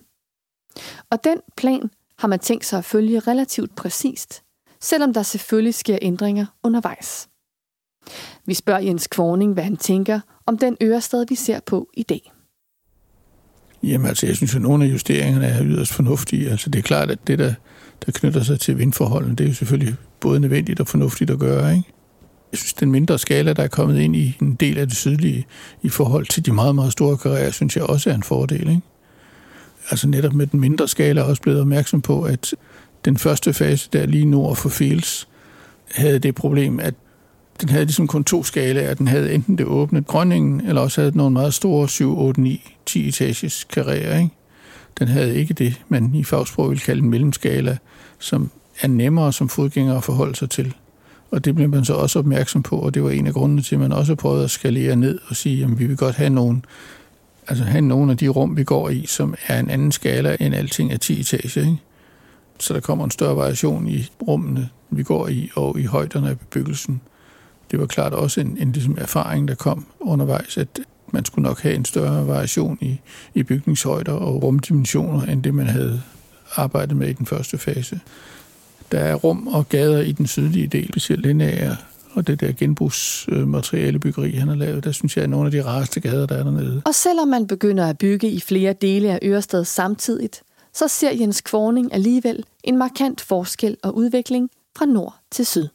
[1.12, 1.90] Og den plan
[2.20, 4.44] har man tænkt sig at følge relativt præcist,
[4.82, 7.28] selvom der selvfølgelig sker ændringer undervejs.
[8.46, 12.32] Vi spørger Jens Kvorning, hvad han tænker om den Ørestad, vi ser på i dag.
[13.84, 16.50] Jamen altså, jeg synes, at nogle af justeringerne er yderst fornuftige.
[16.50, 17.54] Altså, det er klart, at det, der,
[18.06, 21.76] der knytter sig til vindforholdene, det er jo selvfølgelig både nødvendigt og fornuftigt at gøre,
[21.76, 21.90] ikke?
[22.52, 25.46] Jeg synes, den mindre skala, der er kommet ind i en del af det sydlige
[25.82, 28.82] i forhold til de meget, meget store karrierer, synes jeg også er en fordel, ikke?
[29.90, 32.56] Altså netop med den mindre skala er også blevet opmærksom på, at
[33.06, 35.28] den første fase der lige nord for Fields
[35.92, 36.94] havde det problem, at
[37.62, 38.94] den havde ligesom kun to skalaer.
[38.94, 42.42] Den havde enten det åbne grønningen, eller også havde den nogle meget store 7, 8,
[42.42, 44.20] 9, 10 etages karrierer.
[44.20, 44.36] Ikke?
[45.00, 47.78] Den havde ikke det, man i fagsprog ville kalde en mellemskala,
[48.20, 48.50] som
[48.82, 50.74] er nemmere som fodgænger at forholde sig til.
[51.32, 53.76] Og det blev man så også opmærksom på, og det var en af grundene til,
[53.76, 56.62] at man også prøvede at skalere ned og sige, at vi vil godt have nogle,
[57.48, 60.56] altså have nogle af de rum, vi går i, som er en anden skala end
[60.56, 61.62] alting af 10 etager.
[61.62, 61.78] Ikke?
[62.60, 66.40] Så der kommer en større variation i rummene, vi går i, og i højderne af
[66.40, 67.02] bebyggelsen.
[67.72, 70.80] Det var klart også en, en ligesom erfaring, der kom undervejs, at
[71.12, 73.00] man skulle nok have en større variation i,
[73.34, 76.02] i bygningshøjder og rumdimensioner, end det man havde
[76.56, 78.00] arbejdet med i den første fase.
[78.92, 81.76] Der er rum og gader i den sydlige del, specielt lineære,
[82.16, 86.00] og det der genbrugsmaterialebyggeri, han har lavet, der synes jeg er nogle af de rareste
[86.00, 86.82] gader, der er dernede.
[86.86, 90.44] Og selvom man begynder at bygge i flere dele af Ørested samtidigt,
[90.74, 95.68] så ser Jens Kvorning alligevel en markant forskel og udvikling fra nord til syd.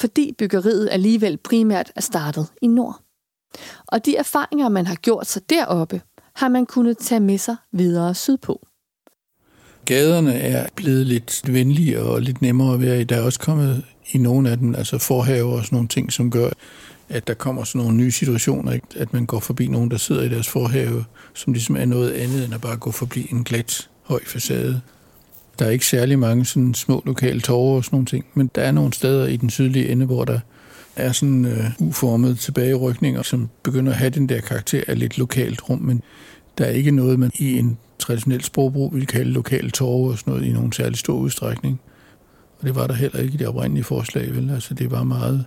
[0.00, 3.00] Fordi byggeriet alligevel primært er startet i nord.
[3.86, 6.00] Og de erfaringer, man har gjort sig deroppe,
[6.34, 8.66] har man kunnet tage med sig videre sydpå.
[9.86, 13.04] Gaderne er blevet lidt venligere og lidt nemmere at være i.
[13.04, 13.82] Der er også kommet
[14.12, 16.48] i nogle af dem, altså forhaver og sådan nogle ting, som gør,
[17.08, 18.86] at der kommer sådan nogle nye situationer, ikke?
[18.96, 21.04] at man går forbi nogen, der sidder i deres forhave,
[21.34, 24.80] som ligesom er noget andet end at bare gå forbi en glat høj facade.
[25.58, 28.62] Der er ikke særlig mange sådan små lokale tårer og sådan nogle ting, men der
[28.62, 30.40] er nogle steder i den sydlige ende, hvor der
[30.96, 35.70] er sådan øh, uformede tilbagerykninger, som begynder at have den der karakter af lidt lokalt
[35.70, 36.02] rum, men
[36.58, 40.32] der er ikke noget, man i en traditionelt sprogbrug ville kalde lokale torve og sådan
[40.32, 41.80] noget i nogen særlig stor udstrækning.
[42.58, 44.50] Og det var der heller ikke i det oprindelige forslag, vel?
[44.50, 45.44] Altså det var meget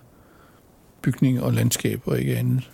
[1.02, 2.70] bygning og landskab og ikke andet.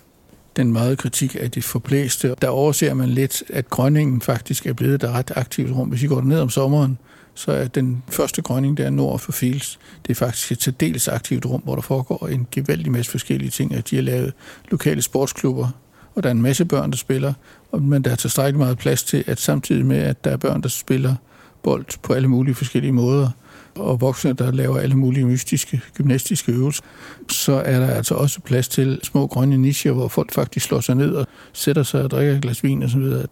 [0.55, 5.03] Den meget kritik af det forblæste, der overser man lidt, at grønningen faktisk er blevet
[5.03, 5.89] et ret aktivt rum.
[5.89, 6.97] Hvis I går ned om sommeren,
[7.33, 11.45] så er den første grønning der nord for Fields, det er faktisk et særdeles aktivt
[11.45, 13.73] rum, hvor der foregår en gevaldig masse forskellige ting.
[13.73, 14.33] At de har lavet
[14.71, 15.67] lokale sportsklubber,
[16.15, 17.33] og der er en masse børn, der spiller,
[17.79, 20.69] men der er tilstrækkeligt meget plads til, at samtidig med, at der er børn, der
[20.69, 21.15] spiller
[21.63, 23.29] bold på alle mulige forskellige måder,
[23.75, 26.83] og voksne, der laver alle mulige mystiske gymnastiske øvelser,
[27.29, 30.95] så er der altså også plads til små grønne nischer, hvor folk faktisk slår sig
[30.95, 33.25] ned og sætter sig og drikker et glas vin og så videre.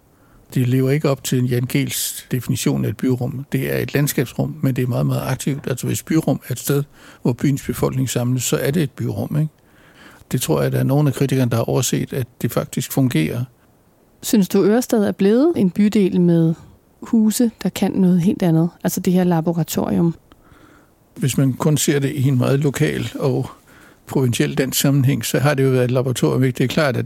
[0.54, 3.46] Det lever ikke op til Jan Gels definition af et byrum.
[3.52, 5.68] Det er et landskabsrum, men det er meget, meget aktivt.
[5.68, 6.84] Altså hvis byrum er et sted,
[7.22, 9.38] hvor byens befolkning samles, så er det et byrum.
[9.40, 9.52] Ikke?
[10.34, 12.92] Det tror jeg, at der er nogle af kritikerne, der har overset, at det faktisk
[12.92, 13.44] fungerer.
[14.22, 16.54] Synes du, Ørested er blevet en bydel med
[17.02, 18.70] huse, der kan noget helt andet?
[18.84, 20.16] Altså det her laboratorium?
[21.16, 23.50] Hvis man kun ser det i en meget lokal og
[24.08, 26.42] provinciel dansk sammenhæng, så har det jo været et laboratorium.
[26.42, 27.06] Det er klart, at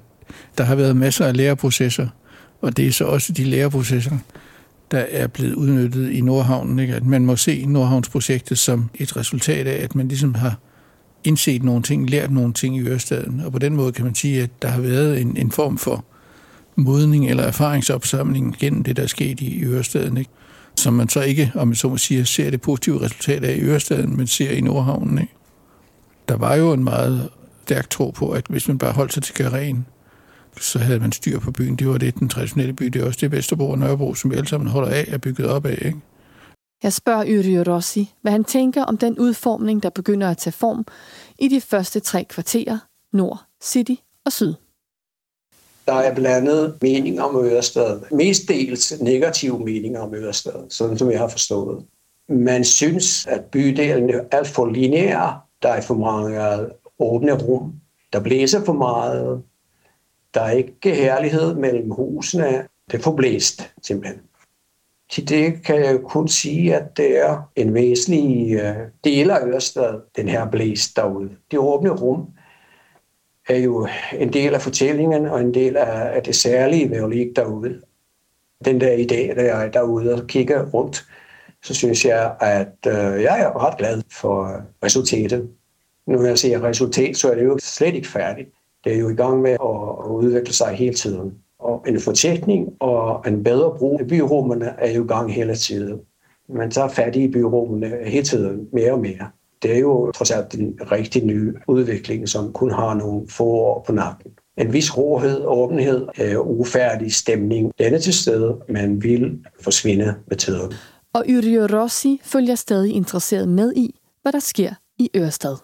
[0.57, 2.07] der har været masser af læreprocesser,
[2.61, 4.17] og det er så også de læreprocesser,
[4.91, 6.79] der er blevet udnyttet i Nordhavnen.
[6.79, 6.95] Ikke?
[6.95, 10.55] At man må se Nordhavnsprojektet som et resultat af, at man ligesom har
[11.27, 13.41] indset nogle ting, lært nogle ting i Ørestaden.
[13.45, 16.05] Og på den måde kan man sige, at der har været en, en form for
[16.75, 20.17] modning eller erfaringsopsamling gennem det, der er sket i Ørestaden.
[20.17, 20.31] Ikke?
[20.75, 23.61] Som man så ikke, om man så må sige, ser det positive resultat af i
[23.61, 25.17] Ørestaden, men ser i Nordhavnen.
[25.17, 25.33] Ikke?
[26.29, 27.29] Der var jo en meget
[27.65, 29.85] stærk tro på, at hvis man bare holdt sig til Garen,
[30.61, 31.75] så havde man styr på byen.
[31.75, 32.85] Det var det, den traditionelle by.
[32.85, 35.47] Det er også det Vesterbro og Nørrebro, som vi alle sammen holder af, er bygget
[35.47, 35.77] op af.
[35.81, 35.97] Ikke?
[36.83, 40.85] Jeg spørger Yrio Rossi, hvad han tænker om den udformning, der begynder at tage form
[41.39, 42.77] i de første tre kvarterer,
[43.13, 44.53] Nord, City og Syd.
[45.85, 48.01] Der er blandet meninger om Ørestad.
[48.11, 51.85] Mest dels negative meninger om Ørestad, sådan som jeg har forstået.
[52.29, 55.47] Man synes, at bydelen er alt for lineær.
[55.61, 56.65] Der er for mange
[56.99, 57.73] åbne rum.
[58.13, 59.43] Der blæser for meget.
[60.33, 62.67] Der er ikke herlighed mellem husene.
[62.91, 64.21] Det er for blæst, simpelthen.
[65.09, 70.01] Til det kan jeg kun sige, at det er en væsentlig øh, del af Ørestad,
[70.15, 71.29] den her blæst derude.
[71.51, 72.27] Det åbne rum
[73.49, 77.33] er jo en del af fortællingen og en del af, det særlige ved at ligge
[77.35, 77.81] derude.
[78.65, 81.05] Den der idé, der jeg er derude og kigger rundt,
[81.63, 85.49] så synes jeg, at øh, jeg er ret glad for øh, resultatet.
[86.07, 88.49] Når jeg siger resultat, så er det jo slet ikke færdigt.
[88.83, 91.37] Det er jo i gang med at udvikle sig hele tiden.
[91.59, 95.99] Og en fortætning og en bedre brug af byrummene er jo i gang hele tiden.
[96.49, 99.29] Man tager fat i byrummene hele tiden mere og mere.
[99.61, 103.83] Det er jo trods alt en rigtig ny udvikling, som kun har nogle få år
[103.87, 104.31] på nakken.
[104.57, 106.07] en vis råhed, åbenhed,
[106.39, 107.71] ufærdig stemning.
[107.79, 110.73] Den er til stede, men vil forsvinde med tiden.
[111.13, 115.55] Og Yrjö Rossi følger stadig interesseret med i, hvad der sker i Ørestad.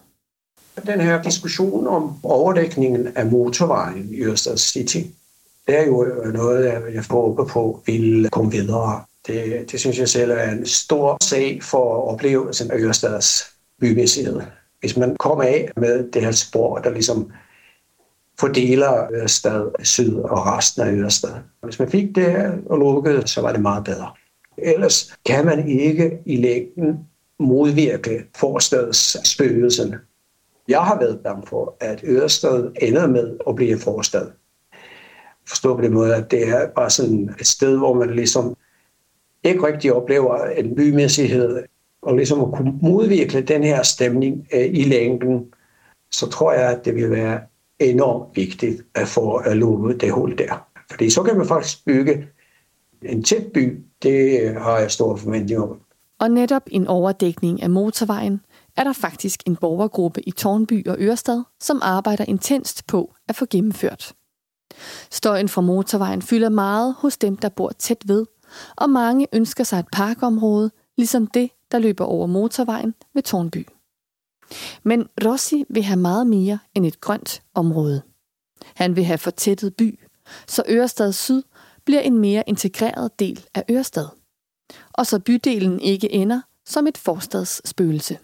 [0.86, 4.98] Den her diskussion om overdækningen af motorvejen i Ørestad City,
[5.66, 6.04] det er jo
[6.34, 9.04] noget, jeg håber på vil komme videre.
[9.26, 13.46] Det, det synes jeg selv er en stor sag for oplevelsen af Ørestads
[13.80, 14.40] bymæssighed.
[14.80, 17.30] Hvis man kommer af med det her spor, der ligesom
[18.40, 21.30] fordeler Ørestad syd og resten af Ørestad.
[21.62, 24.12] Hvis man fik det og lukkede, så var det meget bedre.
[24.58, 26.98] Ellers kan man ikke i længden
[27.38, 29.94] modvirke forstads spøgelsen.
[30.68, 34.26] Jeg har været bange for, at Ørestad ender med at blive en forstad.
[35.48, 38.56] Forstå på den måde, at det er bare sådan et sted, hvor man ligesom
[39.44, 41.62] ikke rigtig oplever en bymæssighed,
[42.02, 45.46] og ligesom at kunne modvirke den her stemning øh, i længden,
[46.10, 47.40] så tror jeg, at det vil være
[47.78, 50.66] enormt vigtigt at få øh, lukket det hul der.
[50.90, 52.26] Fordi så kan man faktisk bygge
[53.02, 53.84] en tæt by.
[54.02, 55.80] Det øh, har jeg store forventninger om.
[56.20, 58.40] Og netop en overdækning af motorvejen
[58.76, 63.46] er der faktisk en borgergruppe i Tornby og Ørestad, som arbejder intenst på at få
[63.50, 64.14] gennemført.
[65.10, 68.26] Støjen fra motorvejen fylder meget hos dem, der bor tæt ved,
[68.76, 73.66] og mange ønsker sig et parkområde, ligesom det, der løber over motorvejen ved Tornby.
[74.82, 78.02] Men Rossi vil have meget mere end et grønt område.
[78.64, 80.00] Han vil have fortættet by,
[80.48, 81.42] så Ørestad Syd
[81.84, 84.06] bliver en mere integreret del af Ørestad.
[84.92, 88.18] Og så bydelen ikke ender som et forstadsspøgelse.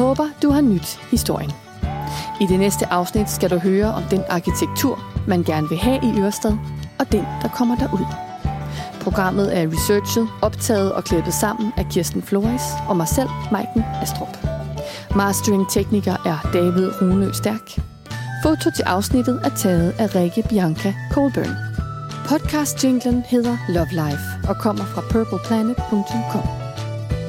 [0.00, 1.52] Håber, du har nyt historien.
[2.40, 6.20] I det næste afsnit skal du høre om den arkitektur, man gerne vil have i
[6.20, 6.56] Ørsted,
[6.98, 8.06] og den, der kommer derud.
[9.00, 14.36] Programmet er researchet, optaget og klippet sammen af Kirsten Flores og mig selv, Maiken Astrup.
[15.16, 17.66] Mastering-tekniker er David Rune Stærk.
[18.42, 21.56] Foto til afsnittet er taget af Rikke Bianca Colburn.
[22.26, 26.59] Podcast-jinglen hedder Love Life og kommer fra purpleplanet.com.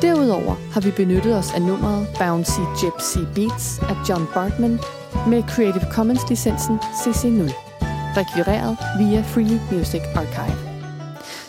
[0.01, 4.79] Derudover har vi benyttet os af nummeret Bouncy Gypsy Beats af John Bartman
[5.27, 7.53] med Creative Commons-licensen CC0,
[8.17, 10.57] rekvireret via Free Music Archive.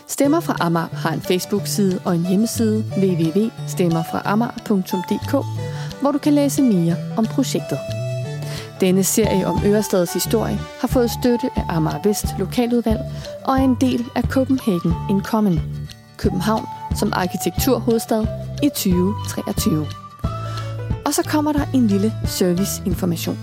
[0.06, 5.32] Stemmer fra Amager har en Facebook-side og en hjemmeside www.stemmerfraamager.dk,
[6.00, 7.78] hvor du kan læse mere om projektet.
[8.80, 13.00] Denne serie om Ørestadets historie har fået støtte af Amager Vest Lokaludvalg
[13.44, 15.60] og er en del af Copenhagen in Common,
[16.16, 16.66] København
[16.96, 18.26] som arkitekturhovedstad
[18.62, 19.86] i 2023.
[21.06, 23.38] Og så kommer der en lille serviceinformation.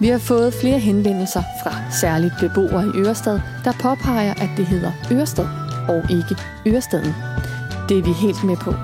[0.00, 4.92] Vi har fået flere henvendelser fra særligt beboere i Ørestad, der påpeger, at det hedder
[5.12, 5.48] Ørestad
[5.88, 7.14] og ikke Ørestaden.
[7.88, 8.74] Det er vi helt med på.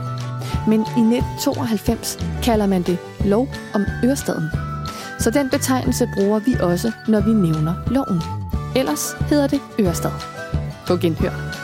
[0.69, 4.49] Men i 1992 kalder man det lov om Ørestaden.
[5.19, 8.23] Så den betegnelse bruger vi også, når vi nævner loven.
[8.77, 10.13] Ellers hedder det Ørestad.
[10.87, 11.58] På genhør.